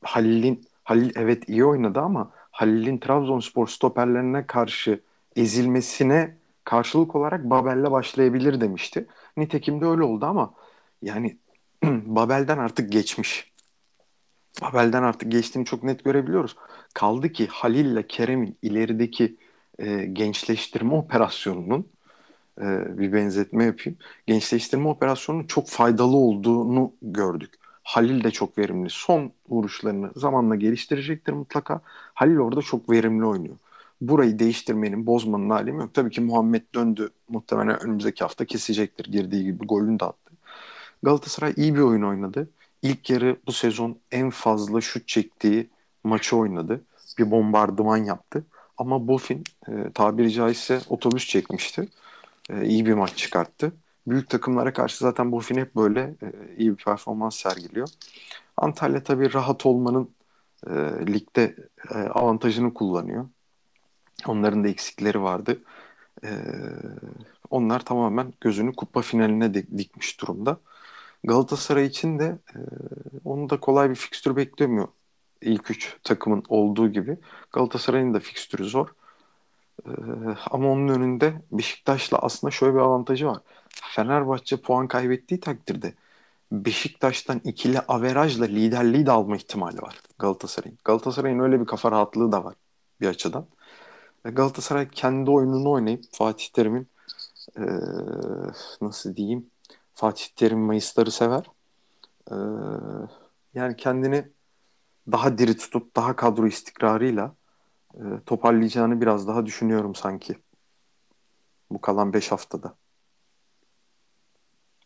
Halil'in 0.04 0.66
Halil 0.84 1.12
evet 1.16 1.50
iyi 1.50 1.66
oynadı 1.66 2.00
ama 2.00 2.32
Halil'in 2.52 2.98
Trabzonspor 2.98 3.68
stoperlerine 3.68 4.48
karşı 4.48 5.02
ezilmesine 5.36 6.38
karşılık 6.64 7.16
olarak 7.16 7.44
Babel'le 7.50 7.92
başlayabilir 7.92 8.62
demişti. 8.62 9.08
Nitekim 9.38 9.82
de 9.82 9.86
öyle 9.86 10.04
oldu 10.04 10.26
ama 10.26 10.54
yani 11.02 11.38
Babel'den 11.86 12.58
artık 12.58 12.92
geçmiş. 12.92 13.49
Babel'den 14.62 15.04
artık 15.04 15.32
geçtiğini 15.32 15.66
çok 15.66 15.84
net 15.84 16.04
görebiliyoruz. 16.04 16.56
Kaldı 16.94 17.32
ki 17.32 17.48
Halil'le 17.48 18.04
Kerem'in 18.08 18.58
ilerideki 18.62 19.36
e, 19.80 20.06
gençleştirme 20.06 20.94
operasyonunun 20.94 21.88
e, 22.62 22.98
bir 22.98 23.14
benzetme 23.14 23.64
yapayım. 23.64 24.00
Gençleştirme 24.28 24.88
operasyonunun 24.88 25.48
çok 25.48 25.68
faydalı 25.68 26.18
olduğunu 26.18 26.94
gördük. 27.02 27.54
Halil 27.84 28.24
de 28.24 28.32
çok 28.32 28.58
verimli. 28.58 28.90
Son 28.90 29.32
vuruşlarını 29.50 30.12
zamanla 30.16 30.56
geliştirecektir 30.56 31.34
mutlaka. 31.34 31.82
Halil 32.14 32.38
orada 32.38 32.62
çok 32.62 32.90
verimli 32.90 33.26
oynuyor. 33.26 33.56
Burayı 34.02 34.40
değiştirmenin, 34.40 35.06
bozmanın 35.06 35.50
alemi 35.50 35.80
yok. 35.80 35.94
Tabii 35.94 36.10
ki 36.10 36.22
Muhammed 36.22 36.64
döndü. 36.76 37.10
Muhtemelen 37.30 37.84
önümüzdeki 37.84 38.24
hafta 38.24 38.46
kesecektir. 38.46 39.06
Girdiği 39.06 39.44
gibi 39.44 39.66
golünü 39.66 40.00
de 40.00 40.06
attı. 40.06 40.32
Galatasaray 41.04 41.54
iyi 41.58 41.76
bir 41.76 41.80
oyun 41.80 42.02
oynadı. 42.04 42.50
İlk 42.82 43.10
yarı 43.10 43.38
bu 43.48 43.52
sezon 43.52 44.00
en 44.12 44.30
fazla 44.30 44.82
şut 44.82 45.08
çektiği 45.08 45.70
maçı 46.04 46.38
oynadı. 46.38 46.82
Bir 47.18 47.32
bombardıman 47.32 47.98
yaptı. 47.98 48.46
Ama 48.78 49.08
Bofin 49.08 49.44
e, 49.68 49.92
tabiri 49.94 50.32
caizse 50.32 50.82
otobüs 50.90 51.28
çekmişti. 51.28 51.90
E, 52.50 52.66
iyi 52.66 52.86
bir 52.86 52.94
maç 52.94 53.18
çıkarttı. 53.18 53.72
Büyük 54.08 54.30
takımlara 54.30 54.74
karşı 54.74 54.98
zaten 54.98 55.32
Bofin 55.32 55.58
hep 55.58 55.76
böyle 55.76 56.02
e, 56.02 56.56
iyi 56.58 56.72
bir 56.78 56.84
performans 56.84 57.36
sergiliyor. 57.36 57.88
Antalya 58.58 59.04
tabii 59.04 59.34
rahat 59.34 59.66
olmanın 59.66 60.10
e, 60.68 60.72
ligde 61.08 61.56
e, 61.92 61.98
avantajını 61.98 62.74
kullanıyor. 62.74 63.30
Onların 64.28 64.64
da 64.64 64.68
eksikleri 64.68 65.22
vardı. 65.22 65.62
E, 66.24 66.30
onlar 67.50 67.80
tamamen 67.86 68.34
gözünü 68.42 68.74
kupa 68.76 69.02
finaline 69.02 69.54
de, 69.54 69.68
dikmiş 69.78 70.22
durumda. 70.22 70.60
Galatasaray 71.24 71.86
için 71.86 72.20
de 72.20 72.40
e, 72.56 72.60
onu 73.26 73.50
da 73.50 73.60
kolay 73.60 73.90
bir 73.90 73.96
fikstür 73.96 74.36
beklemiyor. 74.36 74.88
İlk 75.42 75.72
üç 75.72 75.98
takımın 76.04 76.44
olduğu 76.50 76.92
gibi. 76.92 77.18
Galatasaray'ın 77.52 78.14
da 78.14 78.20
fikstürü 78.20 78.64
zor. 78.64 78.88
E, 79.86 79.92
ama 80.52 80.72
onun 80.72 80.88
önünde 80.88 81.42
Beşiktaş'la 81.52 82.18
aslında 82.18 82.52
şöyle 82.52 82.74
bir 82.74 82.80
avantajı 82.80 83.28
var. 83.28 83.38
Fenerbahçe 83.70 84.58
puan 84.58 84.88
kaybettiği 84.88 85.40
takdirde 85.40 85.94
Beşiktaş'tan 86.52 87.42
ikili 87.44 87.80
averajla 87.80 88.46
liderliği 88.46 89.06
de 89.06 89.12
alma 89.12 89.36
ihtimali 89.36 89.82
var 89.82 90.02
Galatasaray'ın. 90.20 90.78
Galatasaray'ın 90.86 91.40
öyle 91.40 91.62
bir 91.62 91.66
kafa 91.66 91.92
rahatlığı 91.92 92.32
da 92.32 92.44
var 92.44 92.56
bir 93.02 93.08
açıdan. 93.08 93.46
Galatasaray 94.24 94.90
kendi 94.90 95.32
oyununu 95.32 95.72
oynayıp 95.72 96.04
Fatih 96.12 96.50
Terim'in 96.50 96.88
e, 97.58 97.64
nasıl 98.82 99.16
diyeyim 99.16 99.46
Fatih 100.00 100.26
Terim 100.36 100.60
Mayısları 100.60 101.12
sever. 101.12 101.44
E, 102.32 102.36
yani 103.54 103.76
kendini 103.76 104.28
daha 105.12 105.38
diri 105.38 105.58
tutup 105.58 105.96
daha 105.96 106.16
kadro 106.16 106.48
istikrarıyla 106.48 107.36
e, 107.94 108.04
toparlayacağını 108.26 109.02
biraz 109.02 109.28
daha 109.28 109.46
düşünüyorum 109.46 109.96
sanki. 109.96 110.36
Bu 111.70 111.82
kalan 111.82 112.14
5 112.14 112.32
haftada. 112.32 112.76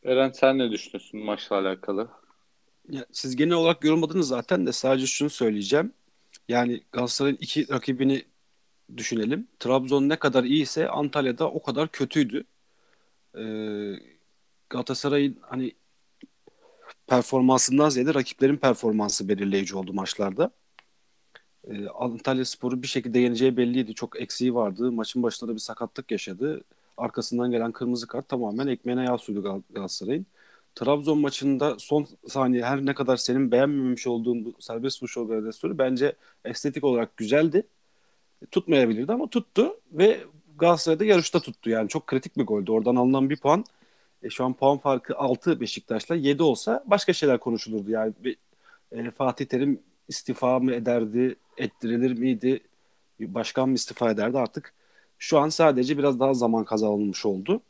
Eren 0.04 0.32
sen 0.32 0.58
ne 0.58 0.72
düşünüyorsun 0.72 1.20
maçla 1.26 1.56
alakalı? 1.56 2.10
Ya, 2.90 3.06
siz 3.12 3.36
genel 3.36 3.54
olarak 3.54 3.84
yorumladınız 3.84 4.28
zaten 4.28 4.66
de 4.68 4.72
sadece 4.72 5.06
şunu 5.06 5.30
söyleyeceğim. 5.30 5.94
Yani 6.48 6.84
Galatasaray'ın 6.92 7.38
iki 7.42 7.70
rakibini 7.70 8.26
düşünelim. 8.98 9.48
Trabzon 9.60 10.10
ne 10.10 10.20
kadar 10.20 10.44
iyiyse 10.44 10.90
Antalya'da 10.90 11.52
o 11.52 11.64
kadar 11.64 11.88
kötüydü. 11.88 12.44
Ee, 13.38 14.13
Galatasaray'ın 14.74 15.38
hani 15.42 15.72
performansından 17.08 17.90
ziyade 17.90 18.14
rakiplerin 18.14 18.58
performansı 18.58 19.30
belirleyici 19.30 19.76
oldu 19.76 19.94
maçlarda. 19.94 20.52
E, 21.68 21.88
Antalya 21.88 22.46
Spor'u 22.46 22.82
bir 22.82 22.88
şekilde 22.88 23.20
yeneceği 23.20 23.58
belliydi. 23.58 23.96
Çok 23.96 24.22
eksiği 24.22 24.56
vardı. 24.56 24.92
Maçın 24.92 25.24
başında 25.24 25.50
da 25.52 25.56
bir 25.56 25.60
sakatlık 25.60 26.12
yaşadı. 26.12 26.62
Arkasından 26.98 27.52
gelen 27.52 27.72
kırmızı 27.72 28.08
kart 28.08 28.30
tamamen 28.30 28.68
ekmeğine 28.68 29.04
yağ 29.04 29.18
sürdü 29.18 29.40
Gal- 29.40 29.62
Galatasaray'ın. 29.70 30.26
Trabzon 30.76 31.20
maçında 31.20 31.76
son 31.80 32.08
saniye 32.28 32.66
her 32.66 32.86
ne 32.86 32.94
kadar 32.94 33.18
senin 33.18 33.52
beğenmemiş 33.52 34.08
olduğun 34.08 34.46
bu 34.46 34.54
serbest 34.60 35.04
vuruş 35.04 35.18
organizasyonu 35.18 35.78
bence 35.78 36.16
estetik 36.46 36.84
olarak 36.84 37.18
güzeldi. 37.18 37.68
Tutmayabilirdi 38.52 39.14
ama 39.14 39.28
tuttu 39.28 39.80
ve 39.92 40.24
Galatasaray'da 40.58 41.06
yarışta 41.06 41.40
tuttu. 41.40 41.70
Yani 41.70 41.90
çok 41.90 42.08
kritik 42.08 42.38
bir 42.38 42.46
goldü. 42.46 42.72
Oradan 42.72 42.96
alınan 42.96 43.30
bir 43.30 43.38
puan 43.38 43.66
e, 44.24 44.30
şu 44.30 44.46
an 44.46 44.54
puan 44.54 44.78
farkı 44.78 45.18
6 45.18 45.60
Beşiktaş'la 45.60 46.16
7 46.16 46.44
olsa 46.44 46.84
başka 46.88 47.14
şeyler 47.14 47.40
konuşulurdu. 47.40 47.92
Yani 47.92 48.14
bir, 48.20 48.38
e, 48.92 49.12
Fatih 49.12 49.46
Terim 49.46 49.80
istifa 50.08 50.60
mı 50.60 50.74
ederdi, 50.74 51.36
ettirilir 51.58 52.20
miydi, 52.20 52.60
başkan 53.20 53.70
mı 53.70 53.76
istifa 53.76 54.12
ederdi 54.12 54.38
artık. 54.38 54.74
Şu 55.18 55.40
an 55.40 55.50
sadece 55.50 55.98
biraz 55.98 56.20
daha 56.20 56.34
zaman 56.34 56.66
kazanılmış 56.66 57.26
oldu 57.26 57.62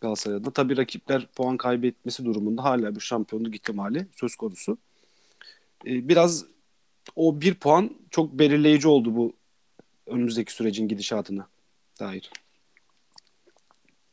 Galatasaray'da. 0.00 0.50
Tabii 0.50 0.76
rakipler 0.76 1.26
puan 1.26 1.56
kaybetmesi 1.56 2.24
durumunda 2.24 2.64
hala 2.64 2.94
bir 2.94 3.00
şampiyonluk 3.00 3.54
ihtimali 3.54 4.06
söz 4.12 4.36
konusu. 4.36 4.78
E, 5.86 6.08
biraz 6.08 6.44
o 7.16 7.40
bir 7.40 7.54
puan 7.54 7.90
çok 8.10 8.32
belirleyici 8.32 8.88
oldu 8.88 9.16
bu 9.16 9.32
önümüzdeki 10.06 10.52
sürecin 10.52 10.88
gidişatına 10.88 11.48
dair. 12.00 12.30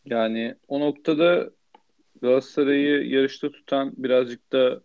Yani 0.05 0.55
o 0.67 0.79
noktada 0.79 1.49
Galatasaray'ı 2.21 3.07
yarışta 3.07 3.51
tutan 3.51 3.93
birazcık 3.97 4.51
da 4.51 4.81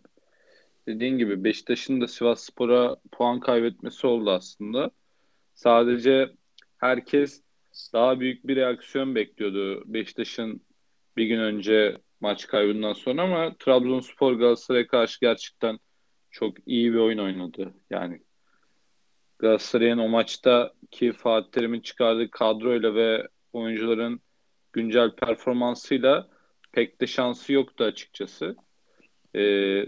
dediğin 0.87 1.17
gibi 1.17 1.43
Beşiktaş'ın 1.43 2.01
da 2.01 2.07
Sivasspor'a 2.07 2.95
puan 3.11 3.39
kaybetmesi 3.39 4.07
oldu 4.07 4.31
aslında. 4.31 4.91
Sadece 5.53 6.31
herkes 6.77 7.43
daha 7.93 8.19
büyük 8.19 8.47
bir 8.47 8.55
reaksiyon 8.55 9.15
bekliyordu 9.15 9.83
Beşiktaş'ın 9.85 10.61
bir 11.17 11.25
gün 11.25 11.39
önce 11.39 11.97
maç 12.21 12.47
kaybından 12.47 12.93
sonra 12.93 13.21
ama 13.21 13.55
Trabzonspor 13.59 14.33
Galatasaray'a 14.33 14.87
karşı 14.87 15.19
gerçekten 15.21 15.79
çok 16.31 16.57
iyi 16.65 16.93
bir 16.93 16.99
oyun 16.99 17.17
oynadı. 17.17 17.73
Yani 17.89 18.21
Galatasaray'ın 19.39 19.97
o 19.97 20.07
maçta 20.07 20.73
ki 20.91 21.11
Fatih 21.11 21.51
Terim'in 21.51 21.81
çıkardığı 21.81 22.31
kadroyla 22.31 22.95
ve 22.95 23.27
oyuncuların 23.53 24.21
güncel 24.73 25.15
performansıyla 25.15 26.34
pek 26.75 27.01
de 27.01 27.07
şansı 27.07 27.53
yoktu 27.53 27.83
açıkçası. 27.83 28.55
Ee, 29.35 29.85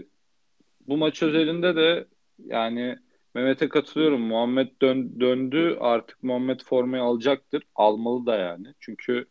bu 0.80 0.96
maç 0.96 1.22
özelinde 1.22 1.76
de 1.76 2.08
yani 2.38 2.98
Mehmet'e 3.34 3.68
katılıyorum. 3.68 4.20
Muhammed 4.20 4.68
dön, 4.82 5.20
döndü. 5.20 5.76
Artık 5.80 6.22
Muhammed 6.22 6.60
formayı 6.60 7.02
alacaktır. 7.02 7.62
Almalı 7.74 8.26
da 8.26 8.36
yani. 8.36 8.74
Çünkü 8.80 9.26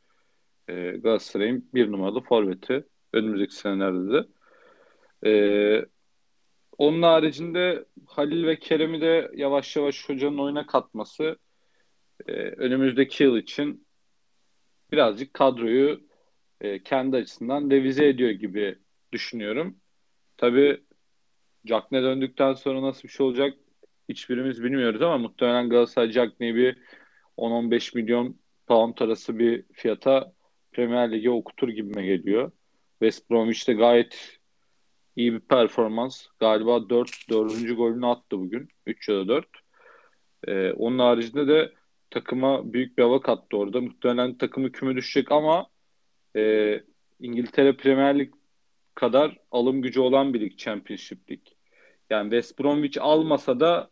e, 0.67 0.73
Galatasaray'ın 0.91 1.69
bir 1.73 1.91
numaralı 1.91 2.21
forveti. 2.21 2.87
Önümüzdeki 3.13 3.55
senelerde 3.55 4.13
de. 4.13 4.27
E, 5.29 5.85
onun 6.77 7.01
haricinde 7.01 7.85
Halil 8.07 8.45
ve 8.47 8.59
Kerem'i 8.59 9.01
de 9.01 9.31
yavaş 9.35 9.75
yavaş 9.75 10.09
hocanın 10.09 10.37
oyuna 10.37 10.67
katması 10.67 11.37
e, 12.27 12.31
önümüzdeki 12.33 13.23
yıl 13.23 13.37
için 13.37 13.87
birazcık 14.91 15.33
kadroyu 15.33 16.06
e, 16.61 16.83
kendi 16.83 17.15
açısından 17.17 17.69
revize 17.71 18.07
ediyor 18.07 18.29
gibi 18.29 18.75
düşünüyorum. 19.11 19.77
Tabii 20.37 20.83
Cagney 21.65 22.03
döndükten 22.03 22.53
sonra 22.53 22.81
nasıl 22.81 23.03
bir 23.03 23.13
şey 23.13 23.25
olacak 23.25 23.53
hiçbirimiz 24.09 24.63
bilmiyoruz 24.63 25.01
ama 25.01 25.17
muhtemelen 25.17 25.69
Galatasaray 25.69 26.11
Cagney'i 26.11 26.55
bir 26.55 26.77
10-15 27.37 27.95
milyon 27.97 28.39
pound 28.67 28.97
arası 28.99 29.39
bir 29.39 29.63
fiyata 29.73 30.33
Premier 30.71 31.11
Lig'e 31.11 31.29
okutur 31.29 31.69
gibime 31.69 32.05
geliyor. 32.05 32.51
West 32.99 33.29
Bromwich 33.29 33.67
de 33.67 33.73
gayet 33.73 34.39
iyi 35.15 35.33
bir 35.33 35.39
performans. 35.39 36.27
Galiba 36.39 36.89
4 36.89 37.09
4. 37.29 37.77
golünü 37.77 38.07
attı 38.07 38.39
bugün. 38.39 38.67
3 38.85 39.09
ya 39.09 39.15
da 39.15 39.27
4. 39.27 39.47
Ee, 40.47 40.71
onun 40.71 40.99
haricinde 40.99 41.47
de 41.47 41.73
takıma 42.09 42.73
büyük 42.73 42.97
bir 42.97 43.03
hava 43.03 43.21
kattı 43.21 43.57
orada. 43.57 43.81
Muhtemelen 43.81 44.37
takımı 44.37 44.71
küme 44.71 44.95
düşecek 44.95 45.31
ama 45.31 45.67
e, 46.37 46.83
İngiltere 47.19 47.77
Premier 47.77 48.19
Lig 48.19 48.33
kadar 48.95 49.37
alım 49.51 49.81
gücü 49.81 49.99
olan 49.99 50.33
bir 50.33 50.41
lig 50.41 50.57
Championship 50.57 51.31
Lig. 51.31 51.41
Yani 52.09 52.23
West 52.23 52.59
Bromwich 52.59 53.01
almasa 53.01 53.59
da 53.59 53.89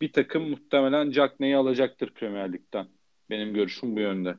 bir 0.00 0.12
takım 0.12 0.50
muhtemelen 0.50 1.10
Jack 1.10 1.40
Ney'i 1.40 1.56
alacaktır 1.56 2.10
Premier 2.10 2.52
Lig'den. 2.52 2.88
Benim 3.30 3.54
görüşüm 3.54 3.96
bu 3.96 4.00
yönde. 4.00 4.36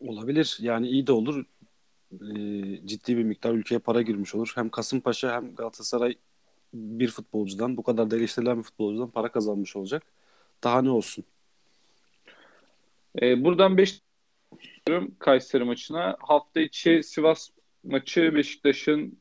Olabilir. 0.00 0.58
Yani 0.60 0.88
iyi 0.88 1.06
de 1.06 1.12
olur. 1.12 1.44
Ee, 2.12 2.86
ciddi 2.86 3.16
bir 3.16 3.24
miktar 3.24 3.54
ülkeye 3.54 3.78
para 3.78 4.02
girmiş 4.02 4.34
olur. 4.34 4.52
Hem 4.54 4.68
Kasımpaşa 4.68 5.34
hem 5.34 5.54
Galatasaray 5.54 6.14
bir 6.74 7.08
futbolcudan 7.08 7.76
bu 7.76 7.82
kadar 7.82 8.10
da 8.10 8.16
eleştirilen 8.16 8.58
bir 8.58 8.62
futbolcudan 8.62 9.10
para 9.10 9.32
kazanmış 9.32 9.76
olacak. 9.76 10.02
Daha 10.64 10.82
ne 10.82 10.90
olsun? 10.90 11.24
Ee, 13.22 13.44
buradan 13.44 13.76
5 13.76 14.03
Kayseri 15.18 15.64
maçına. 15.64 16.16
Hafta 16.20 16.60
içi 16.60 17.02
Sivas 17.02 17.50
maçı 17.84 18.34
Beşiktaş'ın 18.34 19.18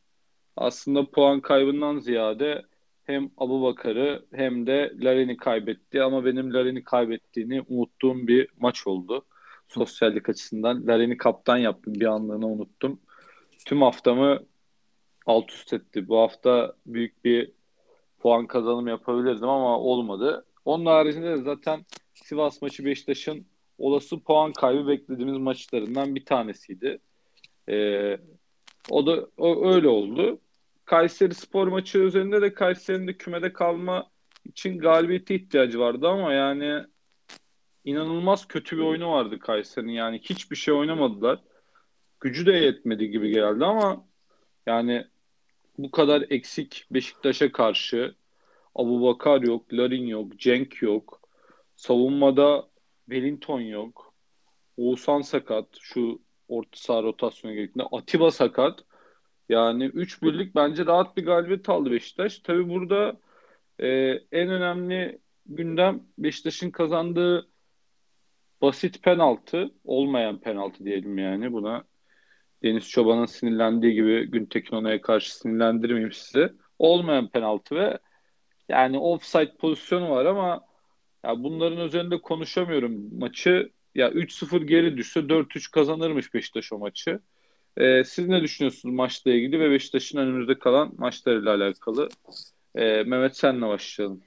aslında 0.57 1.09
puan 1.11 1.41
kaybından 1.41 1.99
ziyade 1.99 2.65
hem 3.03 3.31
Abu 3.37 3.63
Bakar'ı 3.63 4.25
hem 4.33 4.67
de 4.67 4.93
Larin'i 5.01 5.37
kaybetti 5.37 6.03
ama 6.03 6.25
benim 6.25 6.53
Larin'i 6.53 6.83
kaybettiğini 6.83 7.61
unuttuğum 7.67 8.27
bir 8.27 8.47
maç 8.59 8.87
oldu. 8.87 9.25
Sosyallik 9.67 10.29
açısından. 10.29 10.87
Larin'i 10.87 11.17
kaptan 11.17 11.57
yaptım 11.57 11.93
bir 11.95 12.05
anlığına 12.05 12.47
unuttum. 12.47 12.99
Tüm 13.65 13.81
haftamı 13.81 14.39
alt 15.25 15.51
üst 15.51 15.73
etti. 15.73 16.07
Bu 16.07 16.17
hafta 16.19 16.73
büyük 16.85 17.25
bir 17.25 17.51
puan 18.19 18.47
kazanım 18.47 18.87
yapabilirdim 18.87 19.49
ama 19.49 19.79
olmadı. 19.79 20.45
Onun 20.65 20.85
haricinde 20.85 21.29
de 21.29 21.37
zaten 21.37 21.85
Sivas 22.13 22.61
maçı 22.61 22.85
Beşiktaş'ın 22.85 23.52
olası 23.77 24.19
puan 24.19 24.53
kaybı 24.53 24.87
beklediğimiz 24.87 25.37
maçlarından 25.37 26.15
bir 26.15 26.25
tanesiydi. 26.25 26.99
Ee, 27.69 28.17
o 28.89 29.05
da 29.05 29.27
o, 29.37 29.73
öyle 29.73 29.87
oldu. 29.87 30.39
Kayseri 30.85 31.33
spor 31.33 31.67
maçı 31.67 31.99
üzerinde 31.99 32.41
de 32.41 32.53
Kayseri'nin 32.53 33.07
de 33.07 33.17
kümede 33.17 33.53
kalma 33.53 34.09
için 34.45 34.79
galibiyete 34.79 35.35
ihtiyacı 35.35 35.79
vardı 35.79 36.07
ama 36.07 36.33
yani 36.33 36.83
inanılmaz 37.85 38.47
kötü 38.47 38.77
bir 38.77 38.83
oyunu 38.83 39.11
vardı 39.11 39.39
Kayseri'nin. 39.39 39.91
Yani 39.91 40.19
hiçbir 40.19 40.55
şey 40.55 40.73
oynamadılar. 40.73 41.39
Gücü 42.19 42.45
de 42.45 42.51
yetmedi 42.51 43.09
gibi 43.09 43.29
geldi 43.29 43.65
ama 43.65 44.05
yani 44.65 45.07
bu 45.77 45.91
kadar 45.91 46.25
eksik 46.29 46.85
Beşiktaş'a 46.91 47.51
karşı 47.51 48.15
Abu 48.75 49.01
Bakar 49.01 49.41
yok, 49.41 49.73
Larin 49.73 50.07
yok, 50.07 50.39
Cenk 50.39 50.81
yok. 50.81 51.21
Savunmada 51.75 52.67
Wellington 53.09 53.61
yok. 53.61 54.13
Oğuzhan 54.77 55.21
sakat. 55.21 55.65
Şu 55.79 56.21
orta 56.47 56.79
saha 56.79 57.03
rotasyonu 57.03 57.55
gerektiğinde. 57.55 57.87
Atiba 57.91 58.31
sakat. 58.31 58.79
Yani 59.49 59.85
3 59.85 60.23
birlik 60.23 60.55
bence 60.55 60.85
rahat 60.85 61.17
bir 61.17 61.25
galibiyet 61.25 61.69
aldı 61.69 61.91
Beşiktaş. 61.91 62.39
Tabi 62.39 62.69
burada 62.69 63.19
e, 63.79 63.87
en 64.31 64.49
önemli 64.49 65.19
gündem 65.45 66.03
Beşiktaş'ın 66.17 66.71
kazandığı 66.71 67.49
basit 68.61 69.03
penaltı, 69.03 69.71
olmayan 69.83 70.39
penaltı 70.39 70.85
diyelim 70.85 71.17
yani 71.17 71.53
buna. 71.53 71.83
Deniz 72.63 72.89
Çoban'ın 72.89 73.25
sinirlendiği 73.25 73.93
gibi 73.93 74.31
Güntekin 74.31 74.75
Onay'a 74.75 75.01
karşı 75.01 75.37
sinirlendirmeyeyim 75.37 76.11
sizi. 76.11 76.53
Olmayan 76.79 77.29
penaltı 77.29 77.75
ve 77.75 77.99
yani 78.69 78.99
offside 78.99 79.55
pozisyonu 79.57 80.09
var 80.09 80.25
ama 80.25 80.65
ya 81.23 81.43
bunların 81.43 81.85
üzerinde 81.85 82.21
konuşamıyorum. 82.21 83.19
Maçı 83.19 83.69
ya 83.95 84.09
3-0 84.09 84.63
geri 84.63 84.97
düşse 84.97 85.19
4-3 85.19 85.71
kazanırmış 85.71 86.33
Beşiktaş 86.33 86.73
o 86.73 86.77
maçı. 86.77 87.19
Ee, 87.77 88.03
siz 88.03 88.27
ne 88.27 88.41
düşünüyorsunuz 88.41 88.95
maçla 88.95 89.31
ilgili 89.31 89.59
ve 89.59 89.71
Beşiktaş'ın 89.71 90.17
önümüzde 90.17 90.59
kalan 90.59 90.93
maçlarıyla 90.97 91.55
alakalı? 91.55 92.09
Ee, 92.75 93.03
Mehmet 93.03 93.37
senle 93.37 93.67
başlayalım. 93.67 94.21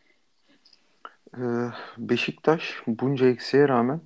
Ee, 1.36 1.40
Beşiktaş 1.98 2.74
bunca 2.86 3.26
eksiğe 3.26 3.68
rağmen 3.68 4.00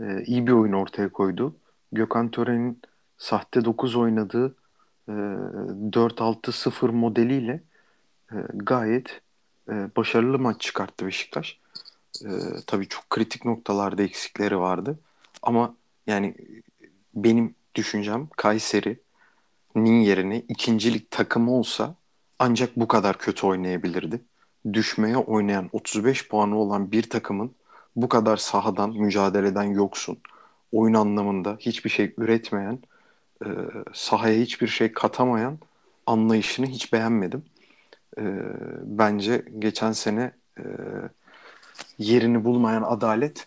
e, 0.00 0.22
iyi 0.26 0.46
bir 0.46 0.52
oyun 0.52 0.72
ortaya 0.72 1.08
koydu. 1.08 1.56
Gökhan 1.92 2.30
Tören'in 2.30 2.82
sahte 3.18 3.64
9 3.64 3.96
oynadığı 3.96 4.54
e, 5.08 5.12
4-6-0 5.12 6.90
modeliyle 6.90 7.62
e, 8.32 8.36
gayet 8.54 9.20
e, 9.68 9.72
başarılı 9.96 10.38
maç 10.38 10.60
çıkarttı 10.60 11.06
Beşiktaş. 11.06 11.60
E, 12.24 12.30
tabii 12.66 12.88
çok 12.88 13.10
kritik 13.10 13.44
noktalarda 13.44 14.02
eksikleri 14.02 14.58
vardı. 14.58 14.98
Ama 15.42 15.74
yani 16.06 16.34
benim 17.14 17.54
düşüncem 17.74 18.28
Kayseri 18.36 19.00
nin 19.76 20.00
yerine 20.00 20.42
ikincilik 20.48 21.10
takımı 21.10 21.52
olsa 21.52 21.94
ancak 22.38 22.76
bu 22.76 22.88
kadar 22.88 23.18
kötü 23.18 23.46
oynayabilirdi. 23.46 24.20
Düşmeye 24.72 25.16
oynayan 25.16 25.68
35 25.72 26.28
puanı 26.28 26.58
olan 26.58 26.92
bir 26.92 27.02
takımın 27.02 27.54
bu 27.96 28.08
kadar 28.08 28.36
sahadan, 28.36 28.90
mücadeleden 28.90 29.62
yoksun, 29.62 30.18
oyun 30.72 30.94
anlamında 30.94 31.56
hiçbir 31.60 31.90
şey 31.90 32.14
üretmeyen, 32.18 32.78
e, 33.44 33.48
sahaya 33.92 34.40
hiçbir 34.40 34.68
şey 34.68 34.92
katamayan 34.92 35.58
anlayışını 36.06 36.66
hiç 36.66 36.92
beğenmedim. 36.92 37.44
E, 38.18 38.22
bence 38.82 39.44
geçen 39.58 39.92
sene 39.92 40.32
e, 40.58 40.62
yerini 41.98 42.44
bulmayan 42.44 42.82
adalet 42.82 43.46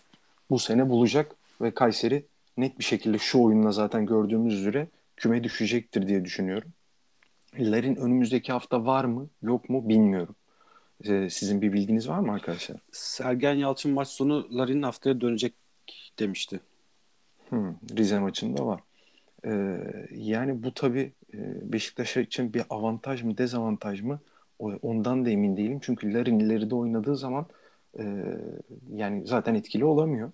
bu 0.50 0.58
sene 0.58 0.88
bulacak 0.88 1.36
ve 1.60 1.70
Kayseri 1.70 2.24
net 2.56 2.78
bir 2.78 2.84
şekilde 2.84 3.18
şu 3.18 3.42
oyunla 3.42 3.72
zaten 3.72 4.06
gördüğümüz 4.06 4.54
üzere 4.54 4.86
küme 5.16 5.44
düşecektir 5.44 6.08
diye 6.08 6.24
düşünüyorum. 6.24 6.68
Larin 7.58 7.96
önümüzdeki 7.96 8.52
hafta 8.52 8.86
var 8.86 9.04
mı 9.04 9.28
yok 9.42 9.70
mu 9.70 9.88
bilmiyorum. 9.88 10.34
Ee, 11.04 11.30
sizin 11.30 11.62
bir 11.62 11.72
bilginiz 11.72 12.08
var 12.08 12.18
mı 12.18 12.32
arkadaşlar? 12.32 12.76
Sergen 12.92 13.54
Yalçın 13.54 13.92
maç 13.92 14.08
sonu 14.08 14.58
Larin'in 14.58 14.82
haftaya 14.82 15.20
dönecek 15.20 15.54
demişti. 16.18 16.60
Hmm, 17.48 17.74
Rize 17.96 18.18
maçında 18.18 18.66
var. 18.66 18.80
Ee, 19.44 19.80
yani 20.14 20.62
bu 20.62 20.74
tabii 20.74 21.12
e, 21.34 21.72
Beşiktaş 21.72 22.16
için 22.16 22.54
bir 22.54 22.62
avantaj 22.70 23.22
mı 23.22 23.38
dezavantaj 23.38 24.00
mı 24.00 24.18
ondan 24.58 25.24
da 25.24 25.30
emin 25.30 25.56
değilim. 25.56 25.78
Çünkü 25.82 26.14
Larin 26.14 26.38
ileride 26.38 26.74
oynadığı 26.74 27.16
zaman 27.16 27.46
e, 27.98 28.04
yani 28.94 29.26
zaten 29.26 29.54
etkili 29.54 29.84
olamıyor 29.84 30.32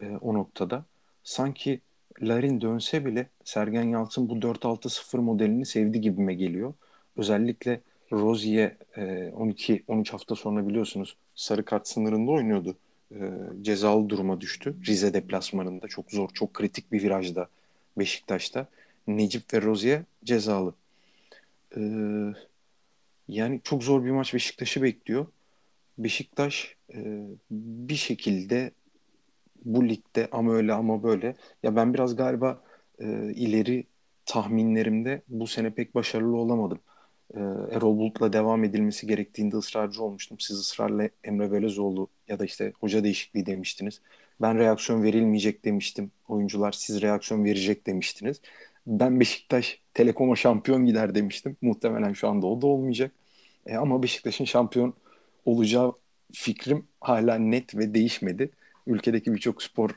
e, 0.00 0.06
o 0.20 0.34
noktada. 0.34 0.84
Sanki 1.24 1.80
Larin 2.22 2.60
dönse 2.60 3.04
bile 3.04 3.26
Sergen 3.44 3.82
Yalçın 3.82 4.28
bu 4.28 4.34
4-6-0 4.34 5.16
modelini 5.16 5.66
sevdi 5.66 6.00
gibime 6.00 6.34
geliyor. 6.34 6.74
Özellikle 7.16 7.80
Rozier 8.12 8.76
12-13 8.96 10.10
hafta 10.10 10.34
sonra 10.34 10.68
biliyorsunuz 10.68 11.16
sarı 11.34 11.64
kart 11.64 11.88
sınırında 11.88 12.30
oynuyordu. 12.30 12.76
E, 13.14 13.30
cezalı 13.62 14.08
duruma 14.08 14.40
düştü. 14.40 14.76
Rize 14.86 15.14
deplasmanında 15.14 15.88
çok 15.88 16.10
zor, 16.10 16.28
çok 16.34 16.54
kritik 16.54 16.92
bir 16.92 17.02
virajda 17.02 17.48
Beşiktaş'ta. 17.98 18.66
Necip 19.06 19.54
ve 19.54 19.62
Rozier 19.62 20.02
cezalı. 20.24 20.74
E, 21.76 21.80
yani 23.28 23.60
çok 23.64 23.82
zor 23.84 24.04
bir 24.04 24.10
maç 24.10 24.34
Beşiktaş'ı 24.34 24.82
bekliyor. 24.82 25.26
Beşiktaş 25.98 26.76
e, 26.94 27.22
bir 27.50 27.96
şekilde 27.96 28.72
bu 29.64 29.88
ligde 29.88 30.28
ama 30.32 30.52
öyle 30.54 30.72
ama 30.72 31.02
böyle. 31.02 31.36
Ya 31.62 31.76
ben 31.76 31.94
biraz 31.94 32.16
galiba 32.16 32.62
e, 32.98 33.32
ileri 33.34 33.86
tahminlerimde 34.26 35.22
bu 35.28 35.46
sene 35.46 35.70
pek 35.70 35.94
başarılı 35.94 36.36
olamadım. 36.36 36.78
E, 37.34 37.40
Erol 37.70 37.98
Bulut'la 37.98 38.32
devam 38.32 38.64
edilmesi 38.64 39.06
gerektiğinde 39.06 39.56
ısrarcı 39.56 40.02
olmuştum. 40.02 40.40
Siz 40.40 40.58
ısrarla 40.58 41.08
Emre 41.24 41.52
Belözoğlu 41.52 42.08
ya 42.28 42.38
da 42.38 42.44
işte 42.44 42.72
hoca 42.80 43.04
değişikliği 43.04 43.46
demiştiniz. 43.46 44.00
Ben 44.40 44.58
reaksiyon 44.58 45.02
verilmeyecek 45.02 45.64
demiştim. 45.64 46.10
Oyuncular 46.28 46.72
siz 46.72 47.02
reaksiyon 47.02 47.44
verecek 47.44 47.86
demiştiniz. 47.86 48.40
Ben 48.86 49.20
Beşiktaş 49.20 49.80
Telekom'a 49.94 50.36
şampiyon 50.36 50.86
gider 50.86 51.14
demiştim. 51.14 51.56
Muhtemelen 51.62 52.12
şu 52.12 52.28
anda 52.28 52.46
o 52.46 52.62
da 52.62 52.66
olmayacak. 52.66 53.12
E, 53.66 53.76
ama 53.76 54.02
Beşiktaş'ın 54.02 54.44
şampiyon 54.44 54.94
olacağı 55.44 55.92
fikrim 56.32 56.88
hala 57.00 57.34
net 57.38 57.74
ve 57.74 57.94
değişmedi 57.94 58.50
ülkedeki 58.86 59.34
birçok 59.34 59.62
spor 59.62 59.90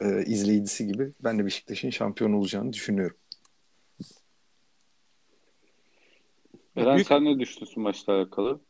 e, 0.00 0.24
izleyicisi 0.24 0.86
gibi 0.86 1.12
ben 1.20 1.38
de 1.38 1.44
Beşiktaş'ın 1.44 1.90
şampiyon 1.90 2.32
olacağını 2.32 2.72
düşünüyorum. 2.72 3.16
Eren 6.76 6.94
Büyük... 6.94 7.06
sen 7.06 7.24
ne 7.24 7.40
düşünüyorsun 7.40 7.82
maçla 7.82 8.12
alakalı? 8.12 8.60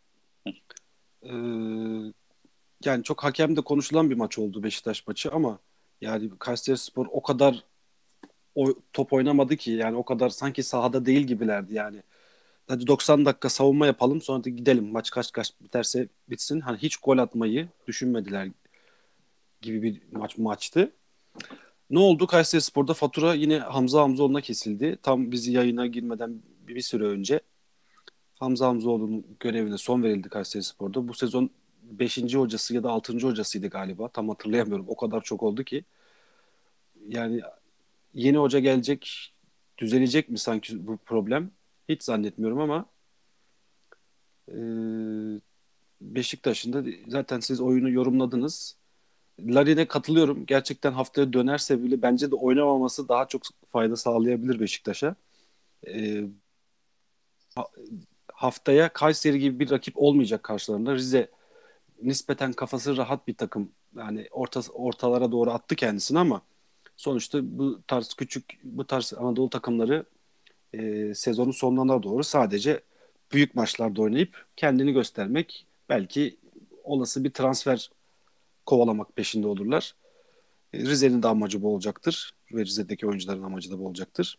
Ee, 1.22 1.30
yani 2.84 3.04
çok 3.04 3.24
hakemde 3.24 3.60
konuşulan 3.60 4.10
bir 4.10 4.14
maç 4.14 4.38
oldu 4.38 4.62
Beşiktaş 4.62 5.06
maçı 5.06 5.30
ama 5.30 5.58
yani 6.00 6.30
Kayseri 6.38 6.78
Spor 6.78 7.06
o 7.10 7.22
kadar 7.22 7.64
o, 8.54 8.74
top 8.92 9.12
oynamadı 9.12 9.56
ki 9.56 9.70
yani 9.70 9.96
o 9.96 10.04
kadar 10.04 10.28
sanki 10.28 10.62
sahada 10.62 11.06
değil 11.06 11.26
gibilerdi 11.26 11.74
yani. 11.74 12.02
Hadi 12.72 12.86
90 12.86 13.24
dakika 13.26 13.48
savunma 13.48 13.86
yapalım 13.86 14.22
sonra 14.22 14.44
da 14.44 14.50
gidelim 14.50 14.92
maç 14.92 15.10
kaç 15.10 15.32
kaç 15.32 15.52
biterse 15.60 16.08
bitsin. 16.30 16.60
Hani 16.60 16.78
hiç 16.78 16.96
gol 16.96 17.18
atmayı 17.18 17.68
düşünmediler 17.86 18.48
gibi 19.62 19.82
bir 19.82 20.00
maç 20.12 20.38
maçtı. 20.38 20.92
Ne 21.90 21.98
oldu? 21.98 22.26
Kayseri 22.26 22.60
Spor'da 22.60 22.94
fatura 22.94 23.34
yine 23.34 23.58
Hamza 23.58 24.02
Hamzoğlu'na 24.02 24.40
kesildi. 24.40 24.98
Tam 25.02 25.30
bizi 25.30 25.52
yayına 25.52 25.86
girmeden 25.86 26.42
bir, 26.68 26.80
süre 26.80 27.04
önce 27.04 27.40
Hamza 28.34 28.66
Hamzoğlu'nun 28.66 29.26
görevine 29.40 29.78
son 29.78 30.02
verildi 30.02 30.28
Kayseri 30.28 30.62
Spor'da. 30.62 31.08
Bu 31.08 31.14
sezon 31.14 31.50
5. 31.82 32.34
hocası 32.34 32.74
ya 32.74 32.82
da 32.82 32.90
6. 32.90 33.18
hocasıydı 33.18 33.68
galiba. 33.68 34.08
Tam 34.08 34.28
hatırlayamıyorum. 34.28 34.84
O 34.88 34.96
kadar 34.96 35.20
çok 35.20 35.42
oldu 35.42 35.64
ki. 35.64 35.84
Yani 37.08 37.40
yeni 38.14 38.36
hoca 38.36 38.58
gelecek, 38.58 39.32
düzelecek 39.78 40.28
mi 40.28 40.38
sanki 40.38 40.86
bu 40.86 40.96
problem? 40.96 41.50
Hiç 41.88 42.02
zannetmiyorum 42.02 42.60
ama 42.60 42.86
e, 44.48 44.56
Beşiktaş'ın 46.00 46.72
da 46.72 46.84
zaten 47.08 47.40
siz 47.40 47.60
oyunu 47.60 47.90
yorumladınız. 47.90 48.76
Larin'e 49.40 49.88
katılıyorum. 49.88 50.46
Gerçekten 50.46 50.92
haftaya 50.92 51.32
dönerse 51.32 51.82
bile 51.82 52.02
bence 52.02 52.30
de 52.30 52.34
oynamaması 52.34 53.08
daha 53.08 53.28
çok 53.28 53.42
fayda 53.68 53.96
sağlayabilir 53.96 54.60
Beşiktaş'a. 54.60 55.14
Ee, 55.86 56.24
haftaya 58.32 58.88
Kayseri 58.92 59.38
gibi 59.38 59.60
bir 59.60 59.70
rakip 59.70 59.94
olmayacak 59.98 60.42
karşılarında. 60.42 60.94
Rize 60.94 61.30
nispeten 62.02 62.52
kafası 62.52 62.96
rahat 62.96 63.28
bir 63.28 63.34
takım. 63.34 63.72
Yani 63.96 64.28
orta, 64.30 64.60
ortalara 64.72 65.32
doğru 65.32 65.50
attı 65.50 65.76
kendisini 65.76 66.18
ama 66.18 66.42
sonuçta 66.96 67.58
bu 67.58 67.82
tarz 67.86 68.14
küçük 68.14 68.60
bu 68.64 68.86
tarz 68.86 69.14
Anadolu 69.14 69.50
takımları 69.50 70.04
e, 70.72 71.14
sezonun 71.14 71.50
sonlarına 71.50 72.02
doğru 72.02 72.24
sadece 72.24 72.80
büyük 73.32 73.54
maçlarda 73.54 74.02
oynayıp 74.02 74.46
kendini 74.56 74.92
göstermek 74.92 75.66
belki 75.88 76.36
olası 76.84 77.24
bir 77.24 77.30
transfer 77.30 77.90
kovalamak 78.66 79.16
peşinde 79.16 79.46
olurlar. 79.46 79.94
E, 80.72 80.78
Rize'nin 80.78 81.22
de 81.22 81.28
amacı 81.28 81.62
bu 81.62 81.74
olacaktır. 81.74 82.34
Ve 82.52 82.64
Rize'deki 82.64 83.06
oyuncuların 83.06 83.42
amacı 83.42 83.70
da 83.70 83.78
bu 83.78 83.86
olacaktır. 83.86 84.38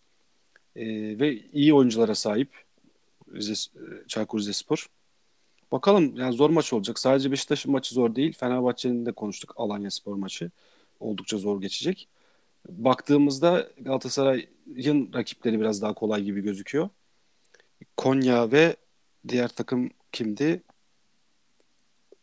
E, 0.76 0.86
ve 1.20 1.40
iyi 1.54 1.74
oyunculara 1.74 2.16
sahip 2.16 2.50
Rize, 3.34 3.54
e, 3.54 4.08
Çaykur 4.08 4.40
Rizespor. 4.40 4.88
Bakalım 5.72 6.16
yani 6.18 6.36
zor 6.36 6.50
maç 6.50 6.74
olacak. 6.74 7.00
Sadece 7.00 7.32
Beşiktaş'ın 7.32 7.72
maçı 7.72 7.94
zor 7.94 8.16
değil. 8.16 8.34
Fenerbahçe'nin 8.34 9.06
de 9.06 9.12
konuştuk 9.12 9.54
Alanya 9.58 9.92
Spor 9.92 10.16
maçı. 10.16 10.52
Oldukça 11.00 11.38
zor 11.38 11.62
geçecek. 11.62 12.08
Baktığımızda 12.70 13.70
Galatasaray'ın 13.78 15.14
rakipleri 15.14 15.60
biraz 15.60 15.82
daha 15.82 15.94
kolay 15.94 16.24
gibi 16.24 16.42
gözüküyor. 16.42 16.90
Konya 17.98 18.52
ve 18.52 18.76
diğer 19.28 19.48
takım 19.48 19.90
kimdi? 20.12 20.64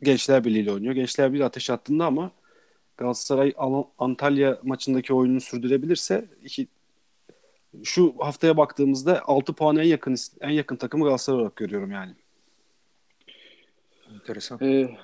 Gençler 0.02 0.44
Birliği 0.44 0.60
ile 0.60 0.72
oynuyor. 0.72 0.94
Gençler 0.94 1.32
Birliği 1.32 1.44
ateş 1.44 1.70
attığında 1.70 2.06
ama 2.06 2.30
Galatasaray 2.96 3.54
Antalya 3.98 4.58
maçındaki 4.62 5.14
oyununu 5.14 5.40
sürdürebilirse 5.40 6.28
iki 6.42 6.68
şu 7.84 8.14
haftaya 8.18 8.56
baktığımızda 8.56 9.22
6 9.24 9.52
puan 9.52 9.76
en 9.76 9.82
yakın 9.82 10.16
en 10.40 10.50
yakın 10.50 10.76
takımı 10.76 11.04
Galatasaray 11.04 11.40
olarak 11.40 11.56
görüyorum 11.56 11.90
yani. 11.92 12.14
Enteresan. 14.14 14.58
Ee, 14.62 14.98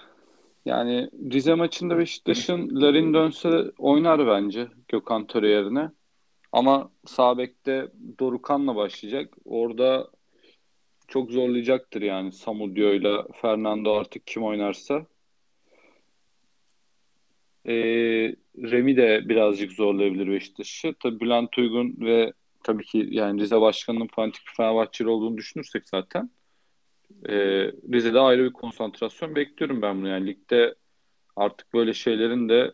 yani 0.66 1.10
Rize 1.32 1.54
maçında 1.54 1.98
Beşiktaş'ın 1.98 2.80
Larin 2.80 3.14
dönse 3.14 3.72
oynar 3.78 4.26
bence 4.26 4.68
Gökhan 4.88 5.26
Töre 5.26 5.48
yerine. 5.48 5.90
Ama 6.52 6.90
sağ 7.06 7.38
Dorukan'la 8.18 8.76
başlayacak. 8.76 9.34
Orada 9.44 10.10
çok 11.08 11.30
zorlayacaktır 11.30 12.02
yani 12.02 12.32
Samudio 12.32 12.92
ile 12.92 13.16
Fernando 13.42 13.94
artık 13.94 14.26
kim 14.26 14.44
oynarsa. 14.44 15.06
Ee, 17.66 17.72
Remi 18.58 18.96
de 18.96 19.28
birazcık 19.28 19.72
zorlayabilir 19.72 20.28
Beşiktaş'ı. 20.28 20.94
Tabii 21.00 21.20
Bülent 21.20 21.58
Uygun 21.58 21.96
ve 22.00 22.32
tabii 22.64 22.84
ki 22.84 23.08
yani 23.10 23.40
Rize 23.40 23.60
Başkanı'nın 23.60 24.06
fanatik 24.06 24.42
Fenerbahçeli 24.56 25.08
olduğunu 25.08 25.36
düşünürsek 25.36 25.88
zaten 25.88 26.30
e, 27.28 27.34
Rize'de 27.92 28.20
ayrı 28.20 28.44
bir 28.44 28.52
konsantrasyon 28.52 29.34
bekliyorum 29.34 29.82
ben 29.82 29.98
bunu. 29.98 30.08
Yani 30.08 30.26
ligde 30.26 30.74
artık 31.36 31.74
böyle 31.74 31.94
şeylerin 31.94 32.48
de 32.48 32.72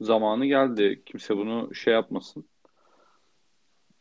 zamanı 0.00 0.46
geldi. 0.46 1.02
Kimse 1.06 1.36
bunu 1.36 1.74
şey 1.74 1.94
yapmasın. 1.94 2.44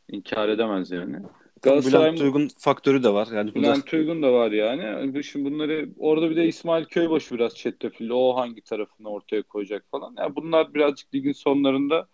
İnkar 0.10 0.50
edemez 0.50 0.92
yani. 0.92 1.18
Galatasaray 1.62 2.12
Bülent 2.12 2.22
Uygun 2.22 2.50
faktörü 2.58 3.04
de 3.04 3.10
var. 3.10 3.28
Yani 3.34 3.56
Bülent 3.56 3.94
Uygun 3.94 4.24
da 4.24 4.34
var 4.34 4.52
yani. 4.52 5.24
Şimdi 5.24 5.52
bunları 5.52 5.90
orada 5.98 6.30
bir 6.30 6.36
de 6.36 6.46
İsmail 6.46 6.86
Köybaşı 6.86 7.36
biraz 7.36 7.56
çetrefilli. 7.56 8.14
O 8.14 8.36
hangi 8.36 8.62
tarafını 8.62 9.10
ortaya 9.10 9.44
koyacak 9.44 9.86
falan. 9.92 10.16
Yani 10.18 10.36
bunlar 10.36 10.74
birazcık 10.74 11.16
ligin 11.16 11.32
sonlarında 11.32 12.08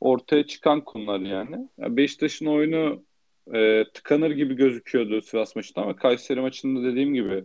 ortaya 0.00 0.46
çıkan 0.46 0.80
konular 0.80 1.20
yani. 1.20 1.68
yani 1.78 1.96
Beşiktaş'ın 1.96 2.46
oyunu 2.46 3.02
e, 3.54 3.84
tıkanır 3.94 4.30
gibi 4.30 4.54
gözüküyordu 4.54 5.22
Sivas 5.22 5.56
maçında 5.56 5.82
ama 5.82 5.96
Kayseri 5.96 6.40
maçında 6.40 6.90
dediğim 6.90 7.14
gibi 7.14 7.44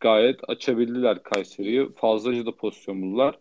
gayet 0.00 0.40
açabildiler 0.48 1.22
Kayseri'yi. 1.22 1.88
Fazlaca 1.96 2.46
da 2.46 2.56
pozisyon 2.56 3.02
buldular. 3.02 3.38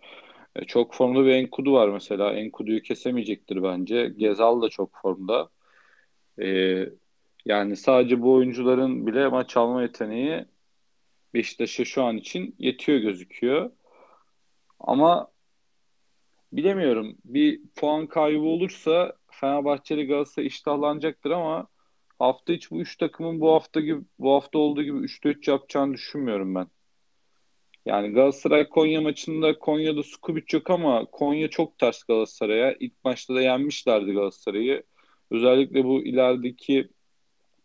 E, 0.56 0.66
çok 0.66 0.94
formda 0.96 1.26
bir 1.26 1.32
Enkudu 1.32 1.74
var 1.74 1.89
mesela. 1.89 2.34
Enkudu'yu 2.34 2.82
kesemeyecektir 2.82 3.63
bence. 3.63 4.13
Gezal 4.18 4.62
da 4.62 4.70
çok 4.70 4.92
formda. 5.02 5.50
E, 6.42 6.48
yani 7.46 7.76
sadece 7.76 8.22
bu 8.22 8.34
oyuncuların 8.34 9.08
bile 9.08 9.28
maç 9.28 9.58
alma 9.58 9.82
yeteneği 9.82 10.46
Beşiktaş'a 11.34 11.86
şu 11.86 12.04
an 12.04 12.18
için 12.18 12.56
yetiyor 12.60 13.00
gözüküyor. 13.00 13.72
Ama 14.80 15.32
bilemiyorum. 16.54 17.18
Bir 17.26 17.62
puan 17.76 18.08
kaybı 18.08 18.44
olursa 18.44 19.13
Fenerbahçeli 19.32 20.08
Galatasaray 20.08 20.48
iştahlanacaktır 20.48 21.32
ama 21.32 21.68
hafta 22.24 22.54
içi 22.54 22.72
bu 22.72 22.82
üç 22.82 22.98
takımın 22.98 23.42
bu 23.42 23.54
hafta 23.54 23.80
gibi 23.80 24.02
bu 24.20 24.34
hafta 24.34 24.60
olduğu 24.60 24.84
gibi 24.84 24.98
3'te 24.98 25.30
3 25.30 25.48
yapacağını 25.48 25.94
düşünmüyorum 25.94 26.56
ben. 26.56 26.68
Yani 27.86 28.10
Galatasaray 28.14 28.70
Konya 28.70 29.02
maçında 29.02 29.60
Konya'da 29.60 30.04
Skubic 30.04 30.58
yok 30.58 30.70
ama 30.70 31.06
Konya 31.06 31.50
çok 31.50 31.78
ters 31.78 32.04
Galatasaray'a. 32.04 32.76
İlk 32.80 33.04
maçta 33.04 33.36
da 33.36 33.42
yenmişlerdi 33.42 34.12
Galatasaray'ı. 34.14 34.84
Özellikle 35.32 35.84
bu 35.86 36.04
ilerideki 36.06 36.90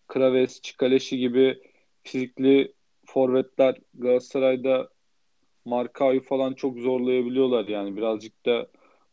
Kraves, 0.09 0.61
Çikaleşi 0.63 1.19
gibi 1.19 1.63
fizikli 2.03 2.73
forvetler 3.07 3.77
Galatasaray'da 3.95 4.89
Markao'yu 5.65 6.23
falan 6.23 6.55
çok 6.55 6.79
zorlayabiliyorlar 6.79 7.69
yani 7.69 7.97
birazcık 7.97 8.47
da 8.47 8.69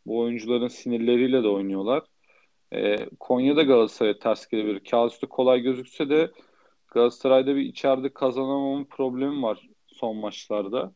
bu 0.06 0.20
oyuncuların 0.20 0.68
sinirleriyle 0.68 1.44
de 1.44 1.48
oynuyorlar. 1.48 2.04
Ee, 2.76 3.10
Konya'da 3.20 3.64
Galatasaray'a 3.64 4.20
ters 4.20 4.48
gelebilir. 4.48 4.84
Kağıt 4.92 5.20
kolay 5.30 5.60
gözükse 5.60 6.10
de 6.10 6.32
Galatasaray'da 6.88 7.56
bir 7.56 7.62
içeride 7.62 8.14
kazanamama 8.14 8.86
problemi 8.90 9.42
var 9.42 9.70
son 9.88 10.18
maçlarda. 10.18 10.94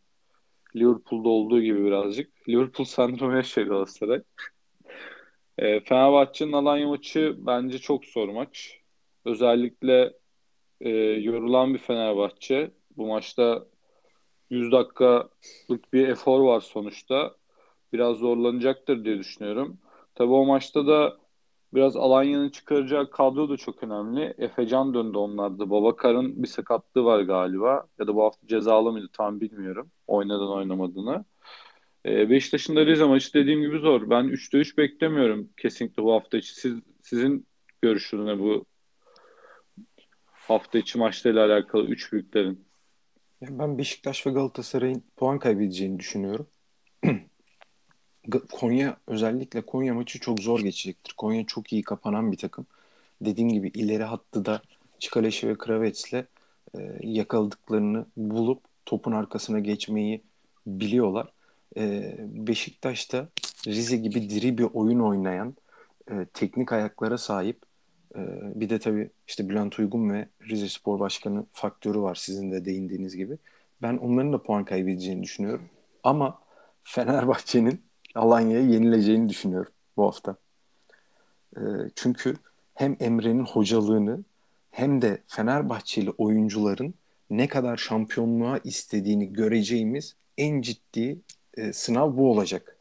Liverpool'da 0.75 1.29
olduğu 1.29 1.61
gibi 1.61 1.85
birazcık. 1.85 2.49
Liverpool 2.49 2.85
sendromu 2.85 3.35
yaşıyor 3.35 3.67
Galatasaray. 3.67 4.21
E, 5.57 5.79
Fenerbahçe'nin 5.79 6.51
Alanya 6.51 6.87
maçı 6.87 7.35
bence 7.37 7.79
çok 7.79 8.05
zor 8.05 8.29
maç. 8.29 8.79
Özellikle 9.25 10.13
e, 10.81 10.89
yorulan 10.99 11.73
bir 11.73 11.79
Fenerbahçe. 11.79 12.71
Bu 12.97 13.07
maçta 13.07 13.65
100 14.49 14.71
dakikalık 14.71 15.93
bir 15.93 16.07
efor 16.07 16.41
var 16.41 16.61
sonuçta. 16.61 17.35
Biraz 17.93 18.17
zorlanacaktır 18.17 19.05
diye 19.05 19.17
düşünüyorum. 19.17 19.79
Tabii 20.15 20.33
o 20.33 20.45
maçta 20.45 20.87
da 20.87 21.17
biraz 21.73 21.95
Alanya'nın 21.95 22.49
çıkaracağı 22.49 23.09
kadro 23.09 23.49
da 23.49 23.57
çok 23.57 23.83
önemli. 23.83 24.33
Efecan 24.37 24.93
döndü 24.93 25.17
onlarda. 25.17 25.69
Babakar'ın 25.69 26.43
bir 26.43 26.47
sakatlığı 26.47 27.03
var 27.03 27.21
galiba. 27.21 27.87
Ya 27.99 28.07
da 28.07 28.15
bu 28.15 28.23
hafta 28.23 28.47
cezalı 28.47 28.91
mıydı 28.91 29.09
tam 29.13 29.41
bilmiyorum. 29.41 29.91
Oynadan 30.07 30.51
oynamadığını. 30.51 31.25
Ee, 32.05 32.29
Beşiktaş'ın 32.29 32.75
da 32.75 32.85
Rize 32.85 33.03
maçı 33.03 33.33
dediğim 33.33 33.61
gibi 33.61 33.79
zor. 33.79 34.09
Ben 34.09 34.25
3'te 34.25 34.57
3 34.57 34.77
beklemiyorum 34.77 35.49
kesinlikle 35.57 36.03
bu 36.03 36.13
hafta 36.13 36.37
içi. 36.37 36.55
Siz, 36.55 36.79
sizin 37.01 37.47
görüşünüz 37.81 38.39
bu 38.39 38.65
hafta 40.33 40.79
içi 40.79 40.97
maçlarıyla 40.97 41.45
alakalı 41.45 41.85
3 41.85 42.13
büyüklerin? 42.13 42.65
Ben 43.41 43.77
Beşiktaş 43.77 44.27
ve 44.27 44.31
Galatasaray'ın 44.31 45.03
puan 45.17 45.39
kaybedeceğini 45.39 45.99
düşünüyorum. 45.99 46.47
Konya 48.51 48.97
özellikle 49.07 49.61
Konya 49.61 49.93
maçı 49.93 50.19
çok 50.19 50.39
zor 50.39 50.59
geçecektir. 50.59 51.13
Konya 51.13 51.45
çok 51.45 51.73
iyi 51.73 51.81
kapanan 51.81 52.31
bir 52.31 52.37
takım. 52.37 52.65
Dediğim 53.21 53.49
gibi 53.49 53.67
ileri 53.67 54.03
hattı 54.03 54.45
da 54.45 54.61
Çikaleşi 54.99 55.47
ve 55.47 55.57
Kravets'le 55.57 56.13
e, 56.13 56.25
yakaladıklarını 57.01 58.05
bulup 58.17 58.61
topun 58.85 59.11
arkasına 59.11 59.59
geçmeyi 59.59 60.21
biliyorlar. 60.67 61.27
E, 61.77 62.15
Beşiktaş'ta 62.19 63.27
Rize 63.67 63.97
gibi 63.97 64.29
diri 64.29 64.57
bir 64.57 64.67
oyun 64.73 64.99
oynayan, 64.99 65.55
e, 66.11 66.25
teknik 66.33 66.73
ayaklara 66.73 67.17
sahip 67.17 67.57
e, 68.15 68.19
bir 68.55 68.69
de 68.69 68.79
tabii 68.79 69.09
işte 69.27 69.49
Bülent 69.49 69.79
Uygun 69.79 70.09
ve 70.09 70.27
Rize 70.49 70.69
Spor 70.69 70.99
Başkanı 70.99 71.45
faktörü 71.53 71.99
var 71.99 72.15
sizin 72.15 72.51
de 72.51 72.65
değindiğiniz 72.65 73.15
gibi. 73.15 73.37
Ben 73.81 73.97
onların 73.97 74.33
da 74.33 74.43
puan 74.43 74.65
kaybedeceğini 74.65 75.23
düşünüyorum. 75.23 75.69
Ama 76.03 76.39
Fenerbahçe'nin 76.83 77.88
Alanya'ya 78.15 78.61
yenileceğini 78.61 79.29
düşünüyorum 79.29 79.71
bu 79.97 80.05
hafta. 80.05 80.35
E, 81.57 81.61
çünkü 81.95 82.35
hem 82.73 82.97
Emre'nin 82.99 83.45
hocalığını 83.45 84.23
hem 84.71 85.01
de 85.01 85.23
Fenerbahçeli 85.27 86.11
oyuncuların 86.11 86.93
ne 87.29 87.47
kadar 87.47 87.77
şampiyonluğa 87.77 88.59
istediğini 88.63 89.33
göreceğimiz 89.33 90.15
en 90.37 90.61
ciddi 90.61 91.19
e, 91.57 91.73
sınav 91.73 92.17
bu 92.17 92.31
olacak. 92.31 92.77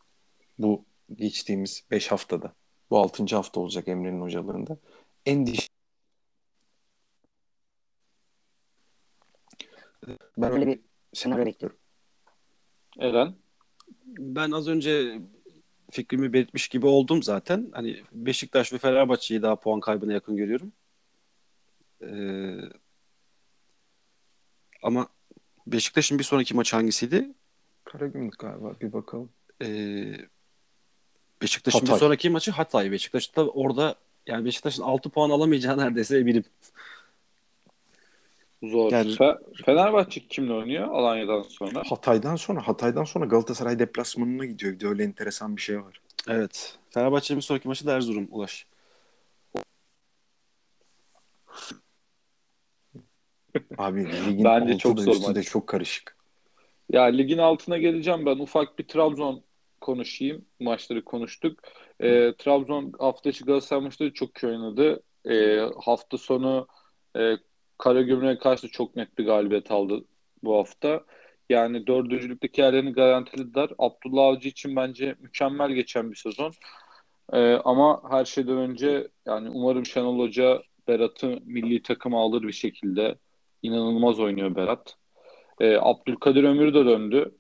Bu 0.59 0.85
geçtiğimiz 1.14 1.85
5 1.91 2.12
haftada. 2.12 2.53
Bu 2.91 2.99
6. 2.99 3.37
hafta 3.37 3.61
olacak 3.61 3.88
Emre'nin 3.88 4.21
hocalığında. 4.21 4.77
En 5.27 5.47
diş 5.47 5.69
ben 10.38 10.53
öyle 10.53 10.67
bir 10.67 10.81
senaryo 11.12 11.47
bekliyorum. 11.47 11.79
Eren? 12.99 13.35
Ben 14.07 14.51
az 14.51 14.68
önce 14.68 15.20
fikrimi 15.90 16.33
belirtmiş 16.33 16.68
gibi 16.68 16.87
oldum 16.87 17.22
zaten. 17.22 17.68
Hani 17.72 18.03
Beşiktaş 18.12 18.72
ve 18.72 18.79
Fenerbahçe'yi 18.79 19.42
daha 19.42 19.57
puan 19.57 19.81
kaybına 19.81 20.12
yakın 20.12 20.37
görüyorum. 20.37 20.72
Ee, 22.03 22.59
ama 24.83 25.09
Beşiktaş'ın 25.66 26.18
bir 26.18 26.24
sonraki 26.24 26.55
maç 26.55 26.72
hangisiydi? 26.72 27.29
Karagümrük 27.85 28.38
galiba 28.38 28.72
bir 28.81 28.92
bakalım. 28.92 29.31
Ee, 29.62 30.14
Beşiktaş'ın 31.42 31.83
bir 31.83 31.92
sonraki 31.92 32.31
maçı 32.31 32.51
Hatay. 32.51 32.92
Beşiktaş 32.92 33.37
da 33.37 33.48
orada 33.48 33.94
yani 34.27 34.44
Beşiktaş'ın 34.44 34.83
6 34.83 35.11
puan 35.11 35.31
alamayacağı 35.31 35.79
neredeyse 35.79 36.18
eminim. 36.18 36.44
Zor. 38.62 38.92
Yani, 38.92 39.16
Fenerbahçe 39.64 40.21
kimle 40.29 40.53
oynuyor 40.53 40.88
Alanya'dan 40.88 41.42
sonra? 41.42 41.83
Hatay'dan 41.87 42.37
sonra. 42.37 42.68
Hatay'dan 42.68 43.05
sonra 43.05 43.25
Galatasaray 43.25 43.79
deplasmanına 43.79 44.44
gidiyor. 44.44 44.73
Bir 44.73 44.81
de 44.81 44.87
öyle 44.87 45.05
enteresan 45.05 45.57
bir 45.57 45.62
şey 45.62 45.83
var. 45.83 46.01
Evet. 46.29 46.79
Fenerbahçe'nin 46.90 47.38
bir 47.38 47.44
sonraki 47.44 47.68
maçı 47.68 47.87
da 47.87 47.92
Erzurum 47.92 48.29
Ulaş. 48.31 48.66
Abi 53.79 54.07
ligin 54.27 54.44
Bence 54.44 54.79
çok 54.79 55.01
zor 55.01 55.29
maç. 55.29 55.37
de 55.37 55.42
çok 55.42 55.66
karışık. 55.66 56.16
Ya 56.92 57.03
ligin 57.03 57.38
altına 57.38 57.79
geleceğim 57.79 58.27
ben. 58.27 58.38
Ufak 58.38 58.79
bir 58.79 58.85
Trabzon 58.88 59.42
konuşayım. 59.81 60.44
Maçları 60.61 61.05
konuştuk. 61.05 61.61
E, 62.01 62.35
Trabzon 62.38 62.92
hafta 62.99 63.31
içi 63.31 63.44
Galatasaray 63.44 63.83
maçları 63.83 64.12
çok 64.12 64.42
iyi 64.42 64.47
oynadı. 64.47 65.03
E, 65.31 65.59
hafta 65.85 66.18
sonu 66.18 66.66
e, 67.16 67.35
Karagümrük'e 67.79 68.38
karşı 68.38 68.69
çok 68.69 68.97
net 68.97 69.19
bir 69.19 69.27
galibiyet 69.27 69.71
aldı 69.71 70.05
bu 70.43 70.57
hafta. 70.59 71.05
Yani 71.51 71.87
dördüncülükteki 71.87 72.61
yerlerini 72.61 72.93
garantilediler. 72.93 73.71
Abdullah 73.79 74.25
Avcı 74.25 74.49
için 74.49 74.77
bence 74.77 75.17
mükemmel 75.21 75.71
geçen 75.71 76.11
bir 76.11 76.17
sezon. 76.17 76.53
Ee, 77.33 77.55
ama 77.64 78.03
her 78.11 78.25
şeyden 78.25 78.57
önce 78.57 79.09
yani 79.27 79.51
umarım 79.51 79.87
Şenol 79.87 80.19
Hoca 80.19 80.62
Berat'ı 80.88 81.38
milli 81.45 81.83
takıma 81.83 82.23
alır 82.23 82.43
bir 82.43 82.53
şekilde. 82.53 83.19
İnanılmaz 83.62 84.21
oynuyor 84.21 84.57
Berat. 84.57 84.97
Ee, 85.61 85.77
Abdülkadir 85.81 86.45
Ömür 86.45 86.75
de 86.75 86.85
döndü 86.87 87.35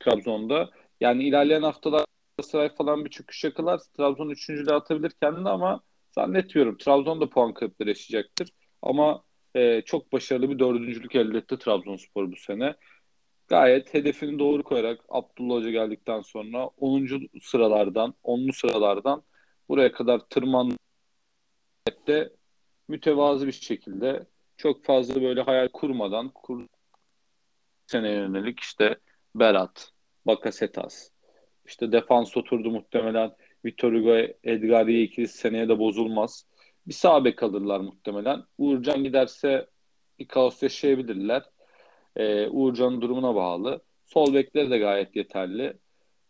Trabzon'da. 0.00 0.70
Yani 1.00 1.24
ilerleyen 1.24 1.62
haftalar 1.62 2.04
Galatasaray 2.38 2.74
falan 2.74 3.04
bir 3.04 3.10
çöküş 3.10 3.44
yakalar. 3.44 3.80
Trabzon 3.96 4.30
üçüncülüğe 4.30 4.74
atabilir 4.74 5.12
kendini 5.22 5.48
ama 5.48 5.80
zannetmiyorum. 6.14 6.78
Trabzon 6.78 7.20
da 7.20 7.30
puan 7.30 7.54
kayıpları 7.54 7.88
yaşayacaktır. 7.88 8.52
Ama 8.82 9.22
e, 9.58 9.82
çok 9.82 10.12
başarılı 10.12 10.50
bir 10.50 10.58
dördüncülük 10.58 11.14
elde 11.14 11.38
etti 11.38 11.58
Trabzonspor 11.58 12.32
bu 12.32 12.36
sene. 12.36 12.74
Gayet 13.48 13.94
hedefini 13.94 14.38
doğru 14.38 14.62
koyarak 14.62 15.00
Abdullah 15.08 15.54
Hoca 15.54 15.70
geldikten 15.70 16.20
sonra 16.20 16.66
10. 16.66 17.28
sıralardan, 17.42 18.14
10'lu 18.24 18.52
sıralardan 18.52 19.22
buraya 19.68 19.92
kadar 19.92 20.18
tırmandı 20.18 20.74
de 22.06 22.32
mütevazı 22.88 23.46
bir 23.46 23.52
şekilde 23.52 24.26
çok 24.56 24.84
fazla 24.84 25.22
böyle 25.22 25.42
hayal 25.42 25.68
kurmadan 25.68 26.28
kur 26.28 26.66
seneye 27.86 28.14
yönelik 28.14 28.60
işte 28.60 28.98
Berat, 29.34 29.90
Bakasetas, 30.26 31.10
işte 31.66 31.92
defans 31.92 32.36
oturdu 32.36 32.70
muhtemelen 32.70 33.32
Vitor 33.64 33.92
Hugo, 33.92 34.16
Edgar 34.44 34.86
ikilisi 34.86 35.38
seneye 35.38 35.68
de 35.68 35.78
bozulmaz. 35.78 36.46
Bir 36.88 36.94
sağ 36.94 37.24
bek 37.24 37.42
alırlar 37.42 37.80
muhtemelen. 37.80 38.44
Uğurcan 38.58 39.04
giderse 39.04 39.66
bir 40.18 40.28
kaos 40.28 40.62
yaşayabilirler. 40.62 41.42
Ee, 42.16 42.48
Uğurcan'ın 42.48 43.00
durumuna 43.00 43.34
bağlı. 43.34 43.82
Sol 44.04 44.34
bekleri 44.34 44.70
de 44.70 44.78
gayet 44.78 45.16
yeterli. 45.16 45.78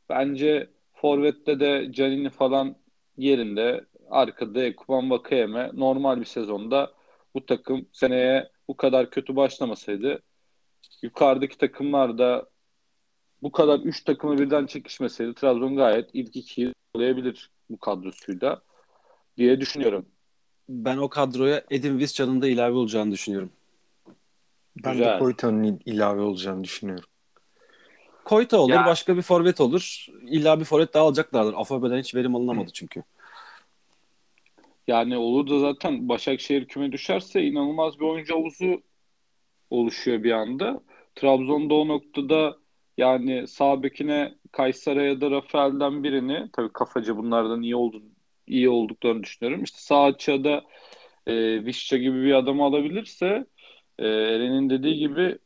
Bence 0.08 0.70
Forvet'te 0.92 1.60
de 1.60 1.92
Canini 1.92 2.30
falan 2.30 2.76
yerinde. 3.16 3.84
Arkada 4.10 4.62
Ekuban 4.62 5.10
Vakayeme 5.10 5.70
normal 5.74 6.20
bir 6.20 6.24
sezonda 6.24 6.92
bu 7.34 7.46
takım 7.46 7.88
seneye 7.92 8.50
bu 8.68 8.76
kadar 8.76 9.10
kötü 9.10 9.36
başlamasaydı 9.36 10.22
yukarıdaki 11.02 11.58
takımlar 11.58 12.18
da 12.18 12.48
bu 13.42 13.52
kadar 13.52 13.78
3 13.78 14.04
takımı 14.04 14.38
birden 14.38 14.66
çekişmeseydi 14.66 15.34
Trabzon 15.34 15.76
gayet 15.76 16.10
ilk 16.12 16.36
ikiyi 16.36 16.72
olayabilir 16.94 17.50
bu 17.70 17.78
kadrosuyla 17.78 18.62
diye 19.36 19.60
düşünüyorum. 19.60 20.06
Ben 20.68 20.96
o 20.96 21.08
kadroya 21.08 21.64
Edin 21.70 21.98
Visca'nın 21.98 22.42
da 22.42 22.48
ilave 22.48 22.76
olacağını 22.76 23.12
düşünüyorum. 23.12 23.50
Ben 24.84 24.92
Güzel. 24.92 25.14
de 25.14 25.18
Koyta'nın 25.18 25.80
ilave 25.86 26.20
olacağını 26.20 26.64
düşünüyorum. 26.64 27.08
Koyta 28.24 28.58
olur, 28.60 28.72
Ya- 28.72 28.86
başka 28.86 29.16
bir 29.16 29.22
forvet 29.22 29.60
olur. 29.60 30.06
İlla 30.22 30.60
bir 30.60 30.64
forvet 30.64 30.94
daha 30.94 31.04
alacaklardır. 31.04 31.54
Afobe'den 31.56 31.98
hiç 31.98 32.14
verim 32.14 32.34
alınamadı 32.36 32.70
çünkü. 32.72 33.02
Yani 34.88 35.16
olur 35.16 35.50
da 35.50 35.58
zaten 35.58 36.08
Başakşehir 36.08 36.64
küme 36.68 36.92
düşerse 36.92 37.42
inanılmaz 37.42 38.00
bir 38.00 38.04
oyuncu 38.04 38.34
havuzu 38.34 38.82
oluşuyor 39.70 40.22
bir 40.22 40.32
anda. 40.32 40.80
Trabzon'da 41.16 41.74
o 41.74 41.88
noktada 41.88 42.56
yani 42.98 43.46
sağ 43.48 43.82
bekine 43.82 44.34
Kaysera 44.52 45.02
ya 45.02 45.20
da 45.20 45.30
Rafael'den 45.30 46.04
birini 46.04 46.48
tabii 46.52 46.72
kafacı 46.72 47.16
bunlardan 47.16 47.62
iyi 47.62 47.76
oldu 47.76 48.02
iyi 48.48 48.68
olduklarını 48.68 49.22
düşünüyorum. 49.22 49.64
İşte 49.64 49.78
sağ 49.80 50.04
açığa 50.04 50.62
e, 51.26 51.64
Vişça 51.64 51.96
gibi 51.96 52.22
bir 52.22 52.32
adamı 52.34 52.64
alabilirse 52.64 53.46
e, 53.98 54.06
Eren'in 54.08 54.70
dediği 54.70 54.98
gibi 54.98 55.38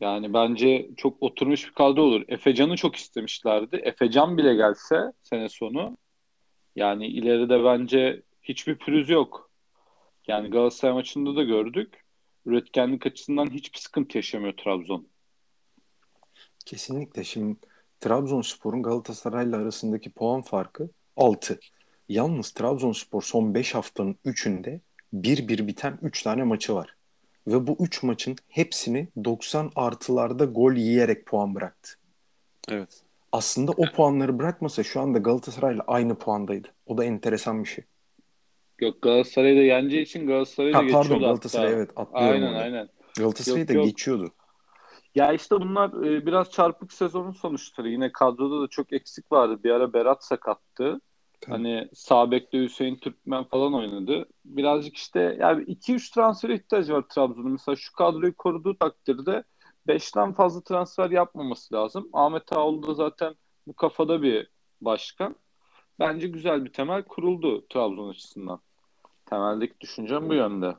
yani 0.00 0.34
bence 0.34 0.88
çok 0.96 1.22
oturmuş 1.22 1.68
bir 1.68 1.74
kadro 1.74 2.02
olur. 2.02 2.24
Efecan'ı 2.28 2.76
çok 2.76 2.96
istemişlerdi. 2.96 3.76
Efecan 3.76 4.38
bile 4.38 4.54
gelse 4.54 5.12
sene 5.22 5.48
sonu 5.48 5.96
yani 6.76 7.06
ileride 7.06 7.64
bence 7.64 8.22
hiçbir 8.42 8.78
pürüz 8.78 9.10
yok. 9.10 9.50
Yani 10.26 10.50
Galatasaray 10.50 10.94
maçında 10.94 11.36
da 11.36 11.42
gördük. 11.42 12.04
Üretkenlik 12.46 13.06
açısından 13.06 13.50
hiçbir 13.50 13.78
sıkıntı 13.78 14.18
yaşamıyor 14.18 14.54
Trabzon. 14.56 15.08
Kesinlikle. 16.66 17.24
Şimdi 17.24 17.56
Trabzonspor'un 18.00 18.82
Galatasaray'la 18.82 19.58
arasındaki 19.58 20.10
puan 20.10 20.42
farkı 20.42 20.90
6. 21.16 21.58
Yalnız 22.08 22.50
Trabzonspor 22.50 23.22
son 23.22 23.54
5 23.54 23.74
haftanın 23.74 24.16
3'ünde 24.26 24.80
1-1 25.14 25.66
biten 25.66 25.98
3 26.02 26.22
tane 26.22 26.42
maçı 26.44 26.74
var. 26.74 26.96
Ve 27.46 27.66
bu 27.66 27.76
3 27.80 28.02
maçın 28.02 28.36
hepsini 28.48 29.08
90 29.24 29.70
artılarda 29.76 30.44
gol 30.44 30.72
yiyerek 30.72 31.26
puan 31.26 31.54
bıraktı. 31.54 31.90
Evet. 32.70 33.02
Aslında 33.32 33.72
o 33.72 33.84
puanları 33.96 34.38
bırakmasa 34.38 34.82
şu 34.82 35.00
anda 35.00 35.18
Galatasaray'la 35.18 35.84
aynı 35.86 36.18
puandaydı. 36.18 36.68
O 36.86 36.98
da 36.98 37.04
enteresan 37.04 37.64
bir 37.64 37.68
şey. 37.68 37.84
Yok 38.80 39.02
Galatasaray'ı 39.02 39.56
da 39.56 39.62
yeneceği 39.62 40.02
için 40.02 40.26
Galatasaray'ı 40.26 40.74
da 40.74 40.78
Ha, 40.78 40.82
pardon 40.82 41.00
geçiyordu 41.02 41.24
Galatasaray 41.24 41.66
hatta. 41.66 41.76
evet 41.76 41.90
atlıyorum 41.96 42.32
Aynen 42.34 42.46
orada. 42.46 42.58
aynen. 42.62 42.88
Galatasaray'ı 43.18 43.68
da 43.68 43.72
yok. 43.72 43.84
geçiyordu. 43.84 44.30
Ya 45.14 45.32
işte 45.32 45.54
bunlar 45.60 46.04
e, 46.06 46.26
biraz 46.26 46.50
çarpık 46.50 46.92
sezonun 46.92 47.32
sonuçları. 47.32 47.88
Yine 47.88 48.12
kadroda 48.12 48.62
da 48.62 48.68
çok 48.68 48.92
eksik 48.92 49.32
vardı. 49.32 49.60
Bir 49.64 49.70
ara 49.70 49.92
Berat 49.92 50.24
sakattı. 50.24 51.00
Tabii. 51.40 51.52
Hani 51.52 51.88
sağ 51.94 52.30
bekte 52.30 52.58
Hüseyin 52.58 52.96
Türkmen 52.96 53.44
falan 53.44 53.74
oynadı. 53.74 54.28
Birazcık 54.44 54.96
işte 54.96 55.36
yani 55.40 55.64
2-3 55.64 56.14
transfer 56.14 56.48
ihtiyacı 56.48 56.92
var 56.92 57.04
Trabzon'un. 57.08 57.52
Mesela 57.52 57.76
şu 57.76 57.92
kadroyu 57.92 58.36
koruduğu 58.36 58.78
takdirde 58.78 59.44
5'ten 59.88 60.32
fazla 60.32 60.60
transfer 60.60 61.10
yapmaması 61.10 61.74
lazım. 61.74 62.08
Ahmet 62.12 62.52
Ağoğlu 62.52 62.86
da 62.86 62.94
zaten 62.94 63.34
bu 63.66 63.72
kafada 63.72 64.22
bir 64.22 64.50
başkan. 64.80 65.36
Bence 65.98 66.28
güzel 66.28 66.64
bir 66.64 66.72
temel 66.72 67.02
kuruldu 67.02 67.66
Trabzon 67.68 68.08
açısından. 68.08 68.60
Temeldeki 69.26 69.80
düşüncem 69.80 70.28
bu 70.28 70.34
yönde. 70.34 70.74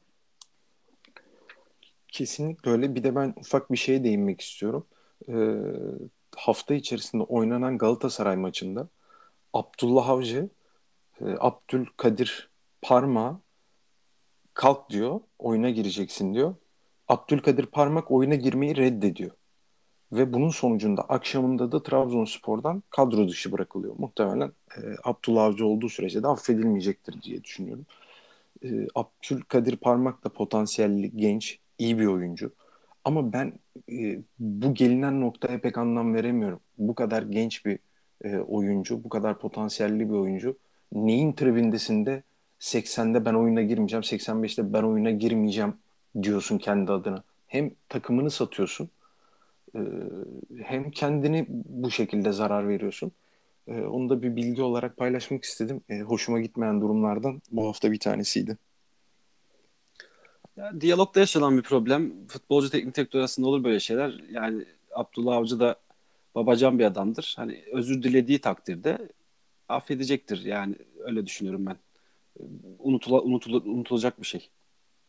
Kesinlikle 2.08 2.72
öyle. 2.72 2.96
Bir 2.96 3.04
de 3.04 3.15
ben 3.15 3.34
ufak 3.38 3.72
bir 3.72 3.78
şeye 3.78 4.04
değinmek 4.04 4.41
istiyorum. 4.41 4.88
Ee, 5.30 5.58
hafta 6.38 6.74
içerisinde 6.74 7.24
oynanan 7.24 7.78
Galatasaray 7.78 8.36
maçında 8.36 8.89
Abdullah 9.58 10.10
Avcı, 10.10 10.50
e, 11.22 11.26
Abdülkadir 11.39 12.50
Parmağı 12.82 13.39
kalk 14.54 14.89
diyor, 14.89 15.20
oyuna 15.39 15.70
gireceksin 15.70 16.34
diyor. 16.34 16.56
Abdülkadir 17.08 17.65
Parmak 17.65 18.12
oyuna 18.12 18.36
girmeyi 18.36 18.78
reddediyor. 18.78 19.32
Ve 20.12 20.34
bunun 20.34 20.50
sonucunda 20.50 21.02
akşamında 21.02 21.72
da 21.72 21.84
Trabzonspor'dan 21.84 22.84
kadro 22.89 23.28
dışı 23.28 23.52
bırakılıyor. 23.52 23.96
Muhtemelen 23.98 24.52
e, 24.78 24.82
Abdullah 25.04 25.43
Avcı 25.43 25.65
olduğu 25.65 25.89
sürece 25.89 26.24
de 26.24 26.28
affedilmeyecektir 26.28 27.22
diye 27.22 27.43
düşünüyorum. 27.43 27.86
E, 28.63 28.88
Abdülkadir 28.96 29.78
Parmak 29.78 30.24
da 30.24 30.30
potansiyelli 30.30 31.17
genç, 31.17 31.60
iyi 31.78 32.00
bir 32.00 32.06
oyuncu. 32.06 32.52
Ama 33.04 33.34
ben 33.34 33.60
e, 33.91 34.20
bu 34.39 34.74
gelinen 34.74 35.22
noktaya 35.22 35.62
pek 35.62 35.78
anlam 35.78 36.13
veremiyorum. 36.13 36.60
Bu 36.78 36.96
kadar 36.96 37.24
genç 37.24 37.65
bir 37.65 37.80
e, 38.24 38.38
oyuncu, 38.38 39.04
bu 39.04 39.10
kadar 39.10 39.40
potansiyelli 39.40 40.10
bir 40.10 40.16
oyuncu 40.16 40.58
neyin 40.92 41.34
tribindesinde 41.34 42.24
80'de 42.60 43.26
ben 43.26 43.34
oyuna 43.34 43.62
girmeyeceğim, 43.62 44.04
85'te 44.04 44.74
ben 44.74 44.84
oyuna 44.84 45.12
girmeyeceğim 45.12 45.74
diyorsun 46.24 46.58
kendi 46.58 46.92
adına. 46.92 47.24
Hem 47.48 47.72
takımını 47.90 48.32
satıyorsun, 48.32 48.90
e, 49.76 49.80
hem 50.64 50.92
kendini 50.92 51.46
bu 51.50 51.92
şekilde 51.92 52.32
zarar 52.32 52.68
veriyorsun. 52.68 53.12
E, 53.68 53.82
onu 53.82 54.10
da 54.10 54.22
bir 54.22 54.36
bilgi 54.36 54.62
olarak 54.62 54.98
paylaşmak 54.98 55.44
istedim. 55.44 55.82
E, 55.90 56.00
hoşuma 56.00 56.40
gitmeyen 56.40 56.82
durumlardan 56.82 57.42
bu 57.52 57.68
hafta 57.68 57.92
bir 57.92 58.00
tanesiydi. 58.00 58.58
Ya, 60.58 60.82
diyalogda 60.82 61.20
yaşanan 61.20 61.58
bir 61.58 61.64
problem. 61.64 62.28
Futbolcu 62.28 62.70
teknik 62.70 62.96
direktör 62.96 63.20
arasında 63.20 63.48
olur 63.48 63.64
böyle 63.64 63.80
şeyler. 63.80 64.24
Yani 64.32 64.66
Abdullah 64.92 65.36
Avcı 65.36 65.60
da 65.60 65.76
babacan 66.38 66.80
bir 66.80 66.84
adamdır. 66.84 67.34
Hani 67.38 67.63
özür 67.71 68.04
dilediği 68.04 68.41
takdirde 68.41 69.10
affedecektir. 69.69 70.45
Yani 70.45 70.76
öyle 71.00 71.26
düşünüyorum 71.26 71.65
ben. 71.65 71.78
Unutula, 72.80 73.21
unutula, 73.21 73.58
unutulacak 73.58 74.21
bir 74.21 74.28
şey. 74.28 74.50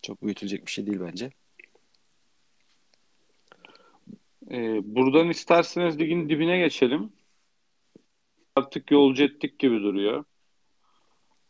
Çok 0.02 0.22
büyütülecek 0.22 0.66
bir 0.66 0.70
şey 0.70 0.86
değil 0.86 1.00
bence. 1.00 1.30
Ee, 4.50 4.80
buradan 4.94 5.30
isterseniz 5.30 5.98
ligin 5.98 6.28
dibine 6.28 6.58
geçelim. 6.58 7.12
Artık 8.56 8.90
yolcu 8.90 9.24
ettik 9.24 9.58
gibi 9.58 9.82
duruyor. 9.82 10.24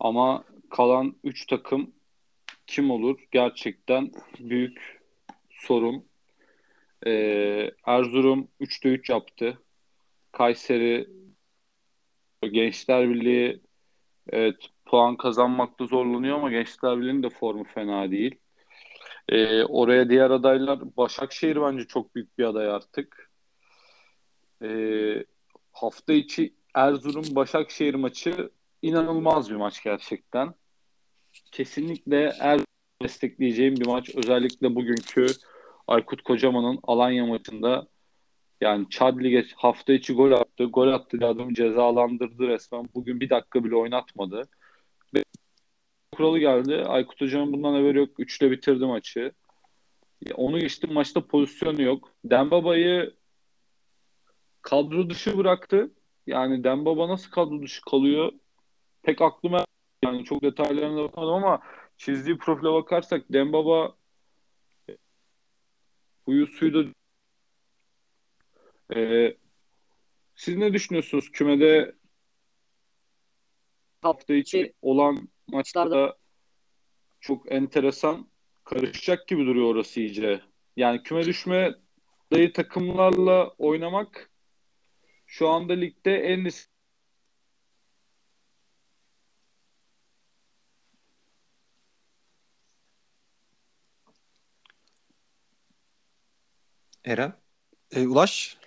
Ama 0.00 0.44
kalan 0.70 1.16
3 1.24 1.46
takım 1.46 1.92
kim 2.66 2.90
olur? 2.90 3.18
Gerçekten 3.30 4.12
büyük 4.38 5.00
sorun. 5.50 6.04
Ee, 7.06 7.70
Erzurum 7.86 8.48
3'te 8.60 8.88
3 8.88 9.10
yaptı. 9.10 9.58
Kayseri 10.38 11.08
Gençler 12.42 13.08
Birliği 13.08 13.60
evet 14.30 14.56
puan 14.86 15.16
kazanmakta 15.16 15.86
zorlanıyor 15.86 16.36
ama 16.36 16.50
Gençler 16.50 16.98
Birliği'nin 16.98 17.22
de 17.22 17.28
formu 17.28 17.64
fena 17.64 18.10
değil. 18.10 18.34
Ee, 19.28 19.64
oraya 19.64 20.10
diğer 20.10 20.30
adaylar 20.30 20.96
Başakşehir 20.96 21.62
bence 21.62 21.84
çok 21.84 22.14
büyük 22.14 22.38
bir 22.38 22.44
aday 22.44 22.68
artık. 22.68 23.30
Ee, 24.62 25.24
hafta 25.72 26.12
içi 26.12 26.54
Erzurum 26.74 27.24
Başakşehir 27.36 27.94
maçı 27.94 28.50
inanılmaz 28.82 29.50
bir 29.50 29.56
maç 29.56 29.82
gerçekten. 29.82 30.54
Kesinlikle 31.52 32.32
Erzurum 32.40 32.66
destekleyeceğim 33.02 33.76
bir 33.76 33.86
maç. 33.86 34.14
Özellikle 34.14 34.74
bugünkü 34.74 35.26
Aykut 35.86 36.22
Kocaman'ın 36.22 36.78
Alanya 36.82 37.26
maçında 37.26 37.86
yani 38.60 38.90
Çad 38.90 39.20
Lig'e 39.20 39.44
hafta 39.56 39.92
içi 39.92 40.12
gol 40.14 40.32
attı. 40.32 40.64
Gol 40.64 40.88
attı 40.88 41.20
diye 41.20 41.30
adamı 41.30 41.54
cezalandırdı 41.54 42.48
resmen. 42.48 42.88
Bugün 42.94 43.20
bir 43.20 43.30
dakika 43.30 43.64
bile 43.64 43.76
oynatmadı. 43.76 44.48
Ve 45.14 45.24
kuralı 46.12 46.38
geldi. 46.38 46.84
Aykut 46.86 47.20
Hoca'nın 47.20 47.52
bundan 47.52 47.74
haberi 47.74 47.98
yok. 47.98 48.20
Üçle 48.20 48.50
bitirdi 48.50 48.86
maçı. 48.86 49.32
Onu 50.34 50.58
geçtim 50.58 50.92
maçta 50.92 51.26
pozisyonu 51.26 51.82
yok. 51.82 52.12
Dembaba'yı 52.24 53.14
kadro 54.62 55.10
dışı 55.10 55.38
bıraktı. 55.38 55.90
Yani 56.26 56.64
Dembaba 56.64 57.08
nasıl 57.08 57.30
kadro 57.30 57.62
dışı 57.62 57.82
kalıyor? 57.82 58.32
Pek 59.02 59.22
aklıma 59.22 59.64
yani 60.04 60.24
çok 60.24 60.42
detaylarına 60.42 61.02
bakmadım 61.02 61.34
ama 61.34 61.60
çizdiği 61.98 62.38
profile 62.38 62.72
bakarsak 62.72 63.24
Dembaba 63.32 63.94
huyu 66.24 66.46
suyu 66.46 66.74
da 66.74 66.97
ee, 68.96 69.36
siz 70.34 70.56
ne 70.56 70.72
düşünüyorsunuz 70.72 71.32
kümede 71.32 71.94
hafta 74.02 74.34
içi 74.34 74.50
şey, 74.50 74.72
olan 74.82 75.28
maçlarda 75.46 76.16
çok 77.20 77.52
enteresan 77.52 78.30
karışacak 78.64 79.28
gibi 79.28 79.46
duruyor 79.46 79.66
orası 79.66 80.00
iyice. 80.00 80.40
Yani 80.76 81.02
küme 81.02 81.26
düşme 81.26 81.74
dayı 82.32 82.52
takımlarla 82.52 83.48
oynamak 83.58 84.30
şu 85.26 85.48
anda 85.48 85.72
ligde 85.72 86.16
en 86.16 86.44
risk 86.44 86.70
Eren. 97.04 97.32
E, 97.90 98.06
Ulaş. 98.06 98.57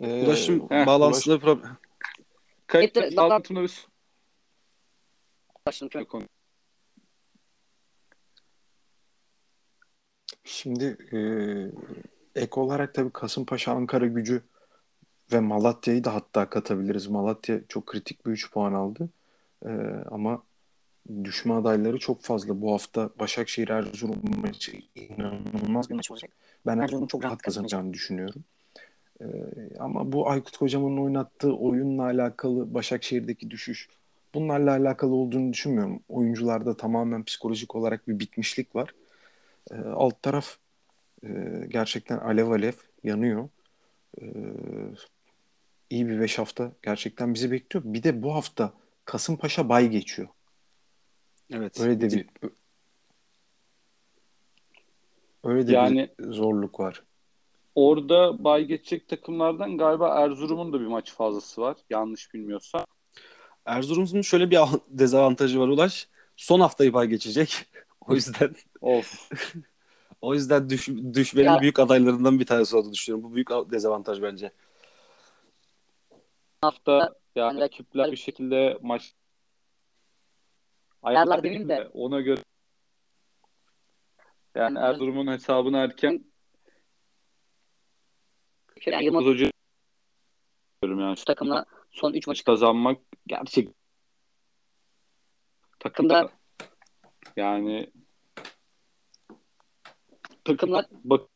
Ee, 0.00 0.24
Ulaşım 0.24 0.70
heh, 0.70 0.86
bağlantısında 0.86 1.36
bir 1.36 1.40
problem. 1.40 1.76
Kayıt 2.66 3.16
bağlantımda 3.16 3.62
bir. 3.62 3.88
Şimdi 10.44 10.96
e, 11.12 11.20
ek 12.40 12.60
olarak 12.60 12.94
tabii 12.94 13.10
Kasımpaşa, 13.10 13.72
Ankara 13.72 14.06
gücü 14.06 14.42
ve 15.32 15.40
Malatya'yı 15.40 16.04
da 16.04 16.14
hatta 16.14 16.50
katabiliriz. 16.50 17.06
Malatya 17.06 17.60
çok 17.68 17.86
kritik 17.86 18.26
bir 18.26 18.30
3 18.30 18.52
puan 18.52 18.72
aldı. 18.72 19.08
E, 19.66 19.70
ama 20.10 20.42
düşme 21.24 21.54
adayları 21.54 21.98
çok 21.98 22.22
fazla. 22.22 22.60
Bu 22.60 22.72
hafta 22.72 23.10
Başakşehir 23.18 23.68
Erzurum 23.68 24.22
maçı 24.42 24.72
inanılmaz 24.94 25.90
bir 25.90 25.94
maç 25.94 26.10
olacak. 26.10 26.30
Ben 26.66 26.78
Erzurum'un 26.78 27.06
çok 27.06 27.24
rahat 27.24 27.42
kazanacağını 27.42 27.92
düşünüyorum. 27.92 28.44
E, 29.20 29.26
ama 29.78 30.12
bu 30.12 30.30
Aykut 30.30 30.56
Kocaman'ın 30.56 30.96
oynattığı 30.96 31.56
oyunla 31.56 32.02
alakalı 32.02 32.74
Başakşehir'deki 32.74 33.50
düşüş 33.50 33.88
bunlarla 34.34 34.70
alakalı 34.70 35.14
olduğunu 35.14 35.52
düşünmüyorum. 35.52 36.00
Oyuncularda 36.08 36.76
tamamen 36.76 37.24
psikolojik 37.24 37.76
olarak 37.76 38.08
bir 38.08 38.18
bitmişlik 38.18 38.76
var. 38.76 38.94
E, 39.70 39.74
alt 39.74 40.22
taraf 40.22 40.56
e, 41.24 41.28
gerçekten 41.68 42.18
alev 42.18 42.50
alev 42.50 42.72
yanıyor. 43.04 43.48
E, 44.20 44.24
iyi 45.90 46.08
bir 46.08 46.20
5 46.20 46.38
hafta 46.38 46.72
gerçekten 46.82 47.34
bizi 47.34 47.50
bekliyor. 47.50 47.84
Bir 47.86 48.02
de 48.02 48.22
bu 48.22 48.34
hafta 48.34 48.72
Kasımpaşa 49.04 49.68
bay 49.68 49.88
geçiyor. 49.88 50.28
Evet. 51.52 51.80
Öyle 51.80 52.00
de 52.00 52.10
bir 52.10 52.26
öyle 55.44 55.66
de 55.66 55.72
Yani- 55.72 56.10
bir 56.18 56.32
zorluk 56.32 56.80
var. 56.80 57.02
Orada 57.78 58.44
bay 58.44 58.64
geçecek 58.64 59.08
takımlardan 59.08 59.78
galiba 59.78 60.08
Erzurum'un 60.24 60.72
da 60.72 60.80
bir 60.80 60.86
maç 60.86 61.12
fazlası 61.12 61.60
var. 61.60 61.76
Yanlış 61.90 62.34
bilmiyorsam. 62.34 62.84
Erzurum'un 63.64 64.22
şöyle 64.22 64.50
bir 64.50 64.56
av- 64.56 64.78
dezavantajı 64.88 65.60
var 65.60 65.68
Ulaş. 65.68 66.08
Son 66.36 66.60
haftayı 66.60 66.92
bay 66.92 67.06
geçecek. 67.08 67.54
O 68.08 68.14
yüzden 68.14 68.54
Of. 68.80 69.30
o 70.20 70.34
yüzden 70.34 70.70
düş, 70.70 70.88
düşmenin 71.14 71.46
Ya- 71.48 71.60
büyük 71.60 71.78
adaylarından 71.78 72.40
bir 72.40 72.46
tanesi 72.46 72.76
olduğunu 72.76 72.92
düşünüyorum. 72.92 73.30
Bu 73.30 73.34
büyük 73.34 73.48
dezavantaj 73.50 74.22
bence. 74.22 74.52
hafta 76.62 77.14
yani 77.36 77.60
rakipler 77.60 78.12
bir 78.12 78.16
şekilde 78.16 78.78
maç 78.82 79.12
Ayarlar 81.02 81.42
demeyeyim 81.42 81.68
de. 81.68 81.88
ona 81.94 82.20
göre 82.20 82.40
yani 84.54 84.78
Erzurum'un 84.78 85.26
hesabını 85.26 85.76
erken 85.76 86.24
Yani 88.86 89.04
Yılmaz 89.04 89.24
Hoca 89.24 89.50
diyorum 90.82 91.00
yani 91.00 91.16
şu 91.16 91.24
takımla 91.24 91.64
son 91.90 92.12
3 92.12 92.26
maçı 92.26 92.44
kazanmak 92.44 92.98
gerçek 93.26 93.68
takımda 95.80 96.30
yani 97.36 97.90
takımlar 100.44 100.86
bak 101.04 101.28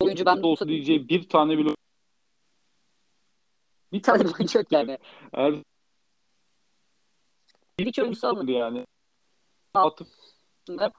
oyuncu 0.00 0.26
ben 0.26 0.42
olsa 0.42 0.68
diyeceği 0.68 1.08
bir 1.08 1.28
tane 1.28 1.58
bile 1.58 1.76
bir 3.92 4.02
tane 4.02 4.22
oyuncu 4.22 4.58
yok 4.58 4.72
yani. 4.72 4.98
Erzurum 5.32 5.64
Bir 7.78 7.86
iki 7.86 8.02
oyuncusu 8.02 8.28
almadı. 8.28 8.50
yani 8.50 8.84
atıp 9.74 10.08
aslında. 10.62 10.92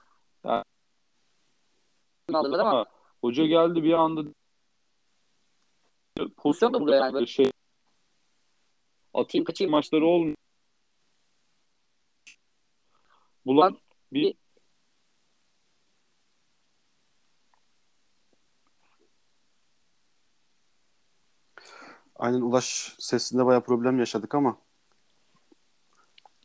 Ya. 0.44 0.64
aldılar 2.32 2.58
ama 2.58 2.70
ama 2.70 2.86
hoca 3.20 3.46
geldi 3.46 3.82
bir 3.82 3.92
anda 3.92 4.22
pozisyon 6.36 6.74
da 6.74 6.80
buluyor 6.80 7.14
yani. 7.14 7.28
Şey 7.28 7.50
atayım 9.14 9.44
kaçayım 9.44 9.70
maçları 9.70 10.06
olmuyor. 10.06 10.36
Bulan 13.46 13.78
bir 14.12 14.34
Aynen 22.16 22.40
Ulaş 22.40 22.94
sesinde 22.98 23.46
bayağı 23.46 23.64
problem 23.64 23.98
yaşadık 23.98 24.34
ama 24.34 24.58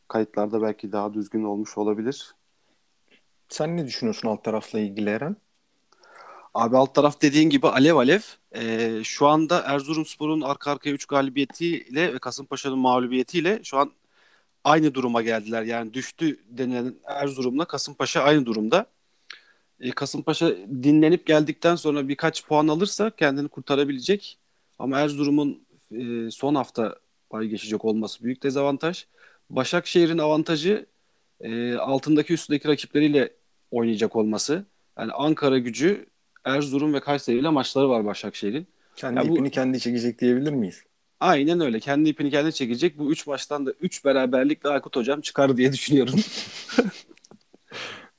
kayıtlarda 0.07 0.61
belki 0.61 0.91
daha 0.91 1.13
düzgün 1.13 1.43
olmuş 1.43 1.77
olabilir. 1.77 2.35
Sen 3.49 3.77
ne 3.77 3.85
düşünüyorsun 3.85 4.27
alt 4.27 4.43
tarafla 4.43 4.79
ilgili 4.79 5.09
Eren? 5.09 5.35
Abi 6.53 6.77
alt 6.77 6.95
taraf 6.95 7.21
dediğin 7.21 7.49
gibi 7.49 7.67
alev 7.67 7.95
alev. 7.95 8.19
Ee, 8.55 9.01
şu 9.03 9.27
anda 9.27 9.61
Erzurumspor'un 9.61 10.41
arka 10.41 10.71
arkaya 10.71 10.91
3 10.91 11.05
galibiyetiyle 11.05 12.13
ve 12.13 12.19
Kasımpaşa'nın 12.19 12.77
mağlubiyetiyle 12.77 13.59
şu 13.63 13.77
an 13.77 13.91
aynı 14.63 14.93
duruma 14.93 15.21
geldiler. 15.21 15.63
Yani 15.63 15.93
düştü 15.93 16.39
denilen 16.49 16.95
Erzurum'la 17.05 17.65
Kasımpaşa 17.65 18.21
aynı 18.21 18.45
durumda. 18.45 18.85
Ee, 19.79 19.91
Kasımpaşa 19.91 20.49
dinlenip 20.83 21.25
geldikten 21.25 21.75
sonra 21.75 22.07
birkaç 22.07 22.45
puan 22.45 22.67
alırsa 22.67 23.09
kendini 23.09 23.47
kurtarabilecek. 23.47 24.37
Ama 24.79 24.99
Erzurum'un 24.99 25.63
e, 25.91 26.31
son 26.31 26.55
hafta 26.55 26.95
pay 27.29 27.47
geçecek 27.47 27.85
olması 27.85 28.23
büyük 28.23 28.43
dezavantaj. 28.43 29.05
Başakşehir'in 29.49 30.17
avantajı 30.17 30.85
e, 31.41 31.75
altındaki 31.75 32.33
üstündeki 32.33 32.67
rakipleriyle 32.67 33.33
oynayacak 33.71 34.15
olması. 34.15 34.65
Yani 34.97 35.11
Ankara 35.11 35.57
gücü 35.57 36.12
Erzurum 36.45 36.93
ve 36.93 36.99
Kayseri 36.99 37.37
ile 37.37 37.49
maçları 37.49 37.89
var 37.89 38.05
Başakşehir'in. 38.05 38.67
Kendi 38.95 39.19
Ya 39.19 39.29
bu- 39.29 39.33
ipini 39.33 39.51
kendi 39.51 39.79
çekecek 39.79 40.21
diyebilir 40.21 40.51
miyiz? 40.51 40.83
Aynen 41.19 41.59
öyle. 41.59 41.79
Kendi 41.79 42.09
ipini 42.09 42.31
kendi 42.31 42.53
çekecek. 42.53 42.97
Bu 42.97 43.11
üç 43.11 43.27
maçtan 43.27 43.65
da 43.65 43.71
üç 43.71 44.05
beraberlikle 44.05 44.69
Aykut 44.69 44.95
Hocam 44.95 45.21
çıkar 45.21 45.57
diye 45.57 45.73
düşünüyorum. 45.73 46.19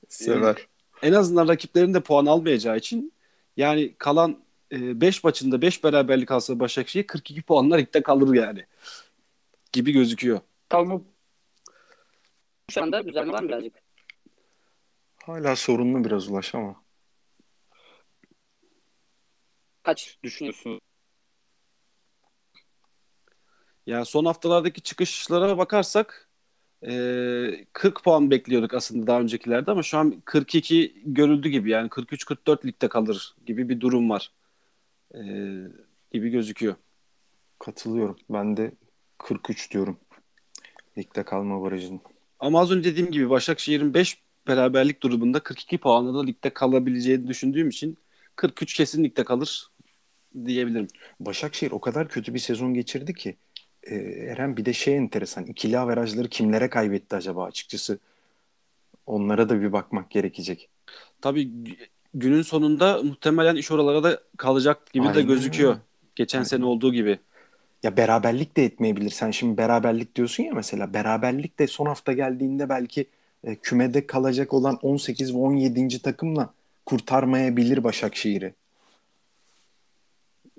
Sever. 0.09 0.57
en 1.03 1.13
azından 1.13 1.49
rakiplerin 1.49 1.95
de 1.95 2.01
puan 2.01 2.27
almayacağı 2.27 2.77
için 2.77 3.13
yani 3.57 3.95
kalan 3.99 4.45
5 4.73 5.25
maçında 5.25 5.63
5 5.63 5.85
beraberlik 5.85 6.31
alsa 6.31 6.61
Başakşehir 6.61 7.07
42 7.07 7.43
puanlar 7.43 7.79
ligde 7.79 8.03
kalır 8.03 8.35
yani. 8.35 8.67
Gibi 9.73 9.93
gözüküyor. 9.93 10.41
kalma 10.69 11.01
şu 12.71 12.83
anda 12.83 13.07
düzenli 13.07 13.33
var 13.33 13.43
mı 13.43 13.49
birazcık? 13.49 13.75
Hala 15.27 15.57
sorunlu 15.57 16.05
biraz 16.05 16.29
Ulaş 16.31 16.55
ama. 16.55 16.84
Kaç 19.85 20.19
düşünüyorsun. 20.23 20.81
Yani 23.87 24.07
son 24.07 24.25
haftalardaki 24.25 24.81
çıkışlara 24.81 25.59
bakarsak 25.59 26.29
e, 26.87 27.67
40 27.73 28.05
puan 28.05 28.31
bekliyorduk 28.31 28.75
aslında 28.75 29.07
daha 29.07 29.21
öncekilerde 29.21 29.71
ama 29.71 29.83
şu 29.83 29.99
an 29.99 30.23
42 30.25 31.03
görüldü 31.07 31.49
gibi 31.49 31.71
yani 31.71 31.89
43-44 31.89 32.67
ligde 32.67 32.89
kalır 32.89 33.35
gibi 33.47 33.69
bir 33.69 33.81
durum 33.81 34.11
var. 34.11 34.33
E, 35.15 35.21
gibi 36.13 36.31
gözüküyor. 36.31 36.75
Katılıyorum. 37.59 38.17
Ben 38.31 38.57
de 38.57 38.73
43 39.19 39.71
diyorum. 39.71 39.99
Ligde 40.99 41.23
kalma 41.23 41.63
barajının. 41.63 42.01
Ama 42.41 42.61
az 42.61 42.71
önce 42.71 42.91
dediğim 42.91 43.11
gibi 43.11 43.31
Başakşehir'in 43.31 43.95
5 43.95 44.19
beraberlik 44.47 45.03
durumunda 45.03 45.41
42 45.41 45.79
puanla 45.79 46.15
da 46.15 46.25
ligde 46.25 46.51
kalabileceğini 46.51 47.29
düşündüğüm 47.29 47.69
için 47.69 47.99
43 48.37 48.75
kesinlikle 48.75 49.25
kalır 49.25 49.74
diyebilirim. 50.47 50.89
Başakşehir 51.21 51.71
o 51.73 51.81
kadar 51.81 52.09
kötü 52.09 52.35
bir 52.35 52.39
sezon 52.39 52.75
geçirdi 52.75 53.15
ki 53.15 53.37
e, 53.83 53.95
Eren 53.97 54.57
bir 54.57 54.65
de 54.65 54.73
şey 54.73 54.97
enteresan. 54.97 55.47
İkili 55.47 55.79
averajları 55.79 56.29
kimlere 56.29 56.71
kaybetti 56.71 57.17
acaba 57.17 57.45
açıkçası? 57.45 57.99
Onlara 59.07 59.49
da 59.49 59.61
bir 59.61 59.73
bakmak 59.73 60.11
gerekecek. 60.11 60.69
Tabii 61.21 61.43
gü- 61.43 61.77
günün 62.15 62.43
sonunda 62.43 63.03
muhtemelen 63.03 63.57
iş 63.57 63.71
oralara 63.71 64.03
da 64.03 64.21
kalacak 64.37 64.93
gibi 64.93 65.05
de 65.05 65.09
Aynen 65.09 65.27
gözüküyor. 65.27 65.71
öyle. 65.71 65.81
Geçen 66.17 66.39
Aynen. 66.39 66.49
sene 66.49 66.65
olduğu 66.65 66.93
gibi. 66.93 67.19
Ya 67.83 67.97
beraberlik 67.97 68.57
de 68.57 68.65
etmeyebilir. 68.65 69.11
Sen 69.11 69.31
şimdi 69.31 69.57
beraberlik 69.57 70.17
diyorsun 70.17 70.45
ya 70.45 70.55
mesela. 70.55 70.95
Beraberlik 70.95 71.59
de 71.59 71.67
son 71.67 71.87
hafta 71.87 72.13
geldiğinde 72.13 72.69
belki 72.69 73.07
e, 73.45 73.57
kümede 73.57 74.07
kalacak 74.07 74.53
olan 74.55 74.79
18 74.83 75.35
ve 75.35 75.39
17. 75.39 76.03
takımla 76.03 76.55
kurtarmayabilir 76.87 77.85
Başakşehir'i. 77.85 78.55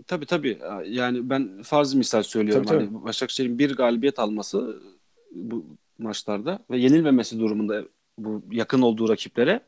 Tabii 0.07 0.25
tabii. 0.25 0.59
Yani 0.85 1.29
ben 1.29 1.61
farz 1.63 1.93
misal 1.93 2.23
söylüyorum. 2.23 2.65
Tabii, 2.65 2.77
hani 2.77 3.03
Başakşehir'in 3.03 3.59
bir 3.59 3.75
galibiyet 3.75 4.19
alması 4.19 4.83
bu 5.31 5.65
maçlarda 5.97 6.59
ve 6.69 6.77
yenilmemesi 6.77 7.39
durumunda 7.39 7.83
bu 8.17 8.43
yakın 8.51 8.81
olduğu 8.81 9.09
rakiplere 9.09 9.61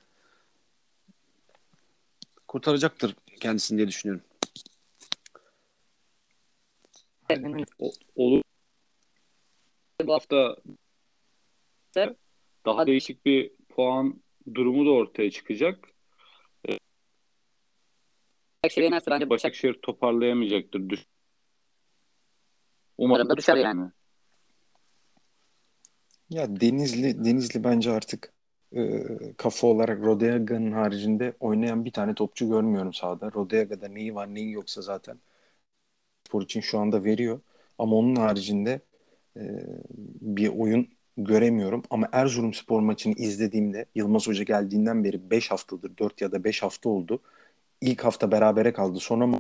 kurtaracaktır 2.48 3.16
kendisini 3.40 3.78
diye 3.78 3.88
düşünüyorum. 3.88 4.24
O- 7.80 7.92
olur. 8.16 8.42
Bu 10.06 10.14
hafta 10.14 10.58
daha 12.66 12.88
değişik 12.88 13.26
bir 13.26 13.52
puan 13.70 14.22
durumu 14.54 14.86
da 14.86 14.90
ortaya 14.90 15.32
çıkacak. 15.32 15.90
Başakşehir'e 18.68 18.86
yenerse 18.86 19.12
bence 19.12 19.30
Başak 19.30 19.30
Başakşehir 19.30 19.74
toparlayamayacaktır. 19.82 20.90
Düş 20.90 21.06
Umarım 22.98 23.30
da 23.30 23.38
düşer 23.38 23.56
yani. 23.56 23.92
Ya 26.30 26.62
Denizli 26.62 27.26
Denizli 27.26 27.64
bence 27.64 27.92
artık 27.92 28.34
e, 28.76 29.04
kafa 29.38 29.68
olarak 29.68 30.00
Rodeaga'nın 30.00 30.72
haricinde 30.72 31.34
oynayan 31.40 31.86
bir 31.86 31.92
tane 31.92 32.16
topçu 32.16 32.50
görmüyorum 32.50 32.94
sahada. 32.94 33.32
Rodeaga'da 33.32 33.88
neyi 33.88 34.16
var 34.16 34.34
neyi 34.34 34.52
yoksa 34.52 34.82
zaten 34.82 35.20
spor 36.28 36.42
için 36.42 36.62
şu 36.62 36.80
anda 36.80 37.04
veriyor. 37.04 37.40
Ama 37.78 37.96
onun 37.96 38.16
haricinde 38.16 38.82
e, 39.38 39.42
bir 40.22 40.48
oyun 40.48 40.88
göremiyorum. 41.18 41.84
Ama 41.90 42.10
Erzurumspor 42.12 42.80
maçını 42.82 43.14
izlediğimde 43.14 43.86
Yılmaz 43.96 44.28
Hoca 44.28 44.44
geldiğinden 44.44 45.04
beri 45.04 45.30
5 45.30 45.52
haftadır 45.52 45.98
4 45.98 46.22
ya 46.22 46.32
da 46.32 46.44
5 46.44 46.64
hafta 46.64 46.90
oldu. 46.90 47.22
İlk 47.82 48.06
hafta 48.06 48.32
berabere 48.32 48.74
kaldı. 48.74 49.00
Sonra 49.00 49.40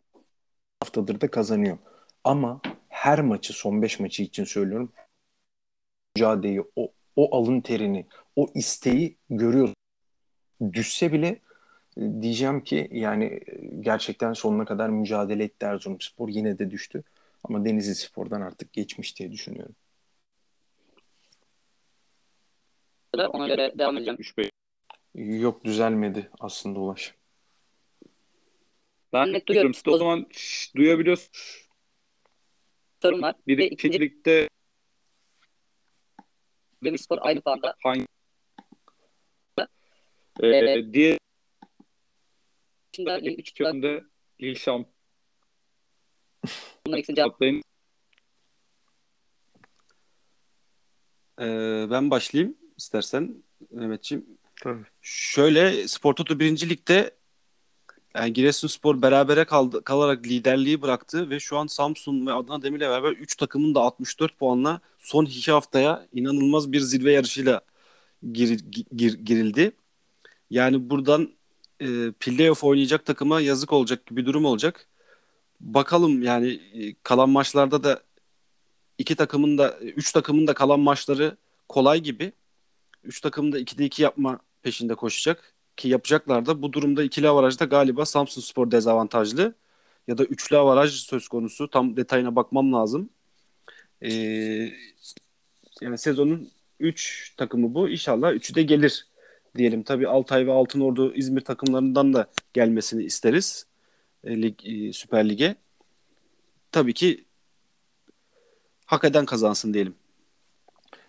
haftadır 0.83 1.21
da 1.21 1.31
kazanıyor. 1.31 1.77
Ama 2.23 2.61
her 2.89 3.21
maçı 3.21 3.53
son 3.53 3.81
5 3.81 3.99
maçı 3.99 4.23
için 4.23 4.43
söylüyorum 4.43 4.91
mücadeleyi, 6.17 6.63
o, 6.75 6.91
o 7.15 7.37
alın 7.37 7.61
terini, 7.61 8.05
o 8.35 8.47
isteği 8.55 9.17
görüyoruz. 9.29 9.73
Düşse 10.73 11.13
bile 11.13 11.27
e, 11.97 12.01
diyeceğim 12.21 12.63
ki 12.63 12.89
yani 12.91 13.25
e, 13.25 13.41
gerçekten 13.79 14.33
sonuna 14.33 14.65
kadar 14.65 14.89
mücadele 14.89 15.43
etti 15.43 15.65
Erzurumspor. 15.65 16.29
Yine 16.29 16.59
de 16.59 16.71
düştü. 16.71 17.03
Ama 17.43 17.65
Denizli 17.65 17.95
Spor'dan 17.95 18.41
artık 18.41 18.73
geçmiş 18.73 19.19
diye 19.19 19.31
düşünüyorum. 19.31 19.75
Ona 23.13 23.47
göre 23.47 23.73
devam 23.79 23.97
edeceğim. 23.97 24.19
3-5. 24.19 24.51
Yok 25.15 25.63
düzelmedi 25.65 26.29
aslında 26.39 26.79
Ulaş. 26.79 27.15
Ben 29.13 29.33
Net 29.33 29.47
duyuyorum. 29.47 29.73
Siz 29.73 29.87
o 29.87 29.97
zaman 29.97 30.25
şş, 30.31 30.75
duyabiliyorsun. 30.75 31.29
Sorun 33.01 33.21
var. 33.21 33.35
Bir 33.47 33.57
Ve 33.57 33.61
de 33.61 33.65
ikinci 33.65 33.87
ikincilikte 33.87 34.49
Demirspor 36.83 37.17
aynı 37.21 37.41
puanda. 37.41 37.75
hangi 37.83 38.05
Evet. 40.39 40.77
ee, 40.77 40.93
diğer 40.93 41.17
Şimdi 42.95 43.09
lig 43.25 43.39
üç 43.39 43.57
puan. 43.57 43.73
yönde 43.73 44.03
Lille 44.41 44.55
şampiyon 44.55 44.93
Bunların 46.85 46.99
ikisini 46.99 47.15
cevap. 47.15 47.33
atlayın. 47.33 47.61
Ee, 51.39 51.87
ben 51.91 52.11
başlayayım 52.11 52.57
istersen 52.77 53.43
Mehmetciğim. 53.71 54.25
Tabii. 54.61 54.83
Şöyle 55.01 55.87
Spor 55.87 56.13
Toto 56.13 56.39
1. 56.39 56.69
Lig'de 56.69 57.16
yani 58.17 58.33
Giresunspor 58.33 59.01
berabere 59.01 59.45
kaldı, 59.45 59.83
kalarak 59.83 60.25
liderliği 60.27 60.81
bıraktı 60.81 61.29
ve 61.29 61.39
şu 61.39 61.57
an 61.57 61.67
Samsun 61.67 62.27
ve 62.27 62.33
Adana 62.33 62.61
Demir'le 62.61 62.81
beraber 62.81 63.11
3 63.11 63.35
takımın 63.35 63.75
da 63.75 63.81
64 63.81 64.37
puanla 64.39 64.81
son 64.99 65.25
2 65.25 65.51
haftaya 65.51 66.07
inanılmaz 66.13 66.71
bir 66.71 66.79
zirve 66.79 67.13
yarışıyla 67.13 67.61
gir, 68.33 68.59
gir- 68.91 69.19
girildi. 69.25 69.71
Yani 70.49 70.89
buradan 70.89 71.31
e, 71.81 72.11
playoff 72.19 72.63
oynayacak 72.63 73.05
takıma 73.05 73.41
yazık 73.41 73.73
olacak 73.73 74.05
gibi 74.05 74.21
bir 74.21 74.25
durum 74.25 74.45
olacak. 74.45 74.87
Bakalım 75.59 76.23
yani 76.23 76.49
e, 76.73 76.95
kalan 77.03 77.29
maçlarda 77.29 77.83
da 77.83 78.03
iki 78.97 79.15
takımın 79.15 79.57
da 79.57 79.79
üç 79.79 80.11
takımın 80.11 80.47
da 80.47 80.53
kalan 80.53 80.79
maçları 80.79 81.37
kolay 81.69 82.01
gibi. 82.01 82.33
Üç 83.03 83.21
takım 83.21 83.51
da 83.51 83.59
2'de 83.59 83.85
2 83.85 84.03
yapma 84.03 84.39
peşinde 84.63 84.95
koşacak 84.95 85.56
ki 85.77 85.89
yapacaklar 85.89 86.45
da 86.45 86.61
bu 86.61 86.73
durumda 86.73 87.03
ikili 87.03 87.27
avarajda 87.27 87.65
galiba 87.65 88.05
Samsunspor 88.05 88.71
dezavantajlı 88.71 89.55
ya 90.07 90.17
da 90.17 90.23
üçlü 90.23 90.57
avaraj 90.57 90.91
söz 90.91 91.27
konusu. 91.27 91.69
Tam 91.69 91.97
detayına 91.97 92.35
bakmam 92.35 92.73
lazım. 92.73 93.09
Ee, 94.01 94.09
yani 95.81 95.97
sezonun 95.97 96.49
3 96.79 97.33
takımı 97.37 97.73
bu. 97.73 97.89
İnşallah 97.89 98.33
üçü 98.33 98.55
de 98.55 98.63
gelir 98.63 99.07
diyelim. 99.57 99.83
Tabii 99.83 100.07
Altay 100.07 100.47
ve 100.47 100.51
Altınordu 100.51 101.13
İzmir 101.13 101.41
takımlarından 101.41 102.13
da 102.13 102.27
gelmesini 102.53 103.03
isteriz. 103.03 103.65
E, 104.23 104.41
lig, 104.41 104.65
e, 104.65 104.93
Süper 104.93 105.29
Lig'e. 105.29 105.55
Tabii 106.71 106.93
ki 106.93 107.25
hak 108.85 109.03
eden 109.03 109.25
kazansın 109.25 109.73
diyelim. 109.73 109.95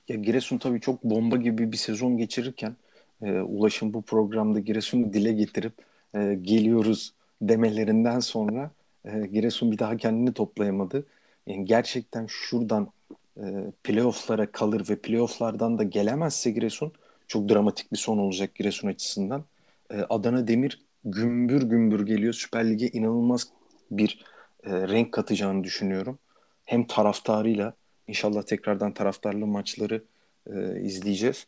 Ya 0.09 0.16
Giresun 0.16 0.59
tabii 0.59 0.81
çok 0.81 1.05
bomba 1.05 1.37
gibi 1.37 1.73
bir 1.73 1.77
sezon 1.77 2.19
geçirirken 2.19 2.77
e, 3.23 3.41
Ulaş'ın 3.41 3.95
bu 3.95 4.03
programda 4.03 4.61
Giresun'u 4.61 5.12
dile 5.12 5.33
getirip 5.33 5.73
e, 6.14 6.39
geliyoruz 6.43 7.14
demelerinden 7.43 8.21
sonra 8.21 8.71
e, 9.05 9.27
Giresun 9.27 9.73
bir 9.73 9.79
daha 9.79 9.97
kendini 9.97 10.33
toplayamadı. 10.33 11.07
Yani 11.47 11.64
gerçekten 11.64 12.27
şuradan 12.29 12.93
e, 13.37 13.43
playoff'lara 13.85 14.53
kalır 14.53 14.89
ve 14.91 14.97
playoff'lardan 14.97 15.79
da 15.79 15.83
gelemezse 15.83 16.51
Giresun 16.51 16.93
çok 17.29 17.49
dramatik 17.49 17.93
bir 17.93 17.99
son 17.99 18.19
olacak 18.19 18.55
Giresun 18.55 18.89
açısından. 18.89 19.45
E, 19.91 19.97
Adana 20.11 20.49
Demir 20.49 20.83
gümbür 21.05 21.62
gümbür 21.62 22.07
geliyor. 22.07 22.33
Süper 22.33 22.71
Lig'e 22.71 22.89
inanılmaz 22.89 23.49
bir 23.91 24.25
e, 24.64 24.71
renk 24.89 25.12
katacağını 25.12 25.64
düşünüyorum. 25.64 26.19
Hem 26.64 26.87
taraftarıyla 26.87 27.75
inşallah 28.09 28.43
tekrardan 28.43 28.95
taraftarlı 28.95 29.47
maçları 29.47 30.05
e, 30.53 30.81
izleyeceğiz. 30.81 31.47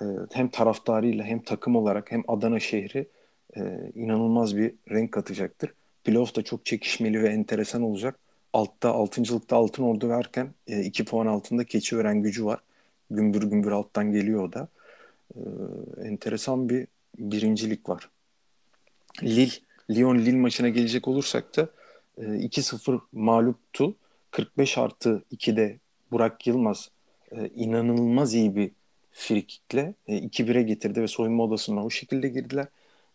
E, 0.00 0.04
hem 0.32 0.48
taraftarıyla 0.48 1.24
hem 1.24 1.40
takım 1.42 1.76
olarak 1.76 2.12
hem 2.12 2.22
Adana 2.28 2.60
şehri 2.60 3.06
e, 3.56 3.90
inanılmaz 3.94 4.56
bir 4.56 4.74
renk 4.90 5.12
katacaktır. 5.12 5.72
Playoff 6.04 6.36
da 6.36 6.42
çok 6.42 6.66
çekişmeli 6.66 7.22
ve 7.22 7.28
enteresan 7.28 7.82
olacak. 7.82 8.18
Altta, 8.52 8.90
altıncılıkta 8.92 9.56
altın 9.56 9.82
ordu 9.82 10.08
verken 10.08 10.54
2 10.66 11.04
puan 11.04 11.26
altında 11.26 11.64
Keçiören 11.64 12.22
gücü 12.22 12.44
var. 12.44 12.60
Gümbür 13.10 13.42
gümbür 13.42 13.72
alttan 13.72 14.12
geliyor 14.12 14.44
o 14.48 14.52
da. 14.52 14.68
E, 15.34 15.40
enteresan 16.08 16.68
bir 16.68 16.86
birincilik 17.18 17.88
var. 17.88 18.08
Lille, 19.22 19.52
Lyon 19.90 20.18
Lille 20.18 20.36
maçına 20.36 20.68
gelecek 20.68 21.08
olursak 21.08 21.56
da 21.56 21.68
e, 22.18 22.22
2-0 22.22 23.00
mağluptu. 23.12 23.96
45 24.30 24.78
artı 24.78 25.22
2'de 25.32 25.78
Burak 26.10 26.46
Yılmaz 26.46 26.90
e, 27.32 27.48
inanılmaz 27.48 28.34
iyi 28.34 28.56
bir 28.56 28.70
frikikle 29.18 29.94
e, 30.06 30.18
2-1'e 30.18 30.62
getirdi 30.62 31.02
ve 31.02 31.08
soyunma 31.08 31.44
odasına 31.44 31.84
o 31.84 31.90
şekilde 31.90 32.28
girdiler. 32.28 32.66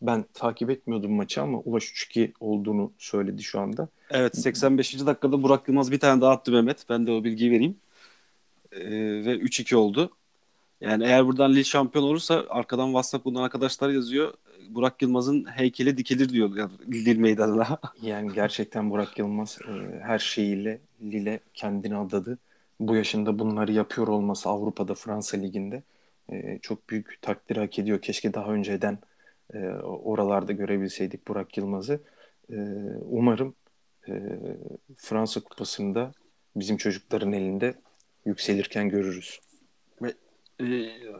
Ben 0.02 0.26
takip 0.34 0.70
etmiyordum 0.70 1.12
maçı 1.12 1.42
ama 1.42 1.60
Ulaş 1.60 1.84
3-2 1.84 2.34
olduğunu 2.40 2.92
söyledi 2.98 3.44
şu 3.44 3.60
anda. 3.60 3.88
Evet 4.10 4.38
85. 4.38 5.06
dakikada 5.06 5.44
Burak 5.44 5.68
Yılmaz 5.68 5.92
bir 5.92 6.00
tane 6.00 6.22
daha 6.22 6.32
attı 6.32 6.52
Mehmet. 6.52 6.86
Ben 6.90 7.08
de 7.08 7.12
o 7.12 7.24
bilgiyi 7.24 7.52
vereyim. 7.52 7.78
Ee, 8.72 8.90
ve 9.26 9.38
3-2 9.38 9.76
oldu. 9.76 10.12
Yani 10.82 11.04
eğer 11.04 11.28
buradan 11.28 11.52
Lille 11.52 11.64
şampiyon 11.64 12.06
olursa 12.06 12.46
arkadan 12.50 12.88
WhatsApp 12.88 13.26
bundan 13.26 13.44
arkadaşlar 13.44 13.90
yazıyor. 13.90 14.34
Burak 14.70 15.02
Yılmaz'ın 15.02 15.46
heykeli 15.46 15.98
dikilir 15.98 16.30
diyor 16.30 16.58
yani 16.58 16.72
Lille 16.92 17.14
meydanına. 17.14 17.78
Yani 18.02 18.34
gerçekten 18.34 18.90
Burak 18.90 19.20
Yılmaz 19.20 19.60
e, 19.68 20.00
her 20.00 20.20
şeyiyle 20.20 20.82
Lille 21.02 21.40
kendini 21.54 21.98
adadı. 21.98 22.38
Bu 22.80 22.96
yaşında 22.96 23.40
bunları 23.40 23.72
yapıyor 23.72 24.08
olması 24.08 24.50
Avrupa'da 24.50 24.94
Fransa 24.94 25.38
Ligi'nde 25.38 25.84
e, 26.32 26.60
çok 26.62 26.90
büyük 26.90 27.22
takdir 27.22 27.58
hak 27.58 27.80
ediyor. 27.80 28.02
Keşke 28.02 28.34
daha 28.34 28.52
önceden 28.52 28.98
e, 29.54 29.60
oralarda 29.84 30.52
görebilseydik 30.52 31.28
Burak 31.28 31.58
Yılmaz'ı. 31.58 32.04
E, 32.50 32.58
umarım 33.02 33.56
e, 34.08 34.14
Fransa 34.98 35.42
Kupası'nda 35.42 36.12
bizim 36.56 36.78
çocukların 36.78 37.34
elinde 37.34 37.74
yükselirken 38.26 38.90
görürüz. 38.90 39.40
Ee, 40.60 40.66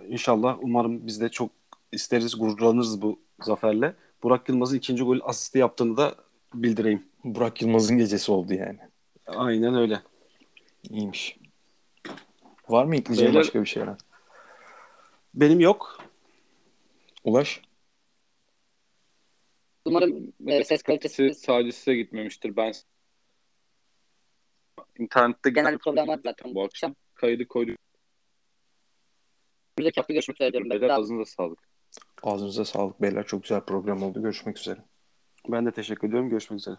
inşallah 0.08 0.58
umarım 0.62 1.08
biz 1.08 1.22
de 1.22 1.30
çok 1.30 1.52
isteriz, 1.92 2.40
gururlanırız 2.40 3.02
bu 3.02 3.20
zaferle. 3.42 3.96
Burak 4.24 4.50
Yılmaz'ın 4.50 4.78
ikinci 4.78 5.04
gol 5.04 5.20
asisti 5.24 5.60
yaptığını 5.60 5.98
da 5.98 6.16
bildireyim. 6.54 7.04
Burak 7.24 7.62
Yılmaz'ın 7.62 7.98
gecesi 7.98 8.32
oldu 8.32 8.54
yani. 8.54 8.80
Aynen 9.28 9.76
öyle. 9.76 10.02
İyiymiş. 10.90 11.38
Var 12.70 12.86
mı 12.86 12.96
ekleyeceğin 12.96 13.34
Beyler- 13.34 13.40
başka 13.40 13.62
bir 13.62 13.66
şey? 13.66 13.84
Eren? 13.84 13.98
Benim 15.34 15.60
yok. 15.60 16.00
Ulaş? 17.24 17.62
Umarım 19.86 20.34
e, 20.48 20.64
ses 20.64 20.84
kalitesi 20.84 21.34
sadece 21.34 21.72
size 21.72 21.96
gitmemiştir. 21.96 22.56
Ben 22.56 22.74
internette 25.00 25.50
genel 25.50 25.78
var 25.86 26.20
zaten. 26.24 26.56
bu 26.56 26.64
akşam 26.64 26.96
kaydı 27.14 27.48
koydum. 27.48 27.76
Önümüzdeki 29.78 30.02
hafta 30.02 30.14
görüşmek 30.14 30.36
üzere 30.36 30.52
diyorum. 30.52 30.70
Beyler 30.70 30.90
ağzınıza 30.90 31.26
sağlık. 31.26 31.60
Ağzınıza 32.24 32.66
sağlık 32.66 33.02
beyler. 33.02 33.26
Çok 33.26 33.44
güzel 33.44 33.62
program 33.62 34.04
oldu. 34.04 34.22
Görüşmek 34.22 34.58
üzere. 34.58 34.80
Ben 35.48 35.66
de 35.66 35.72
teşekkür 35.72 36.08
ediyorum. 36.08 36.30
Görüşmek 36.30 36.60
üzere. 36.60 36.76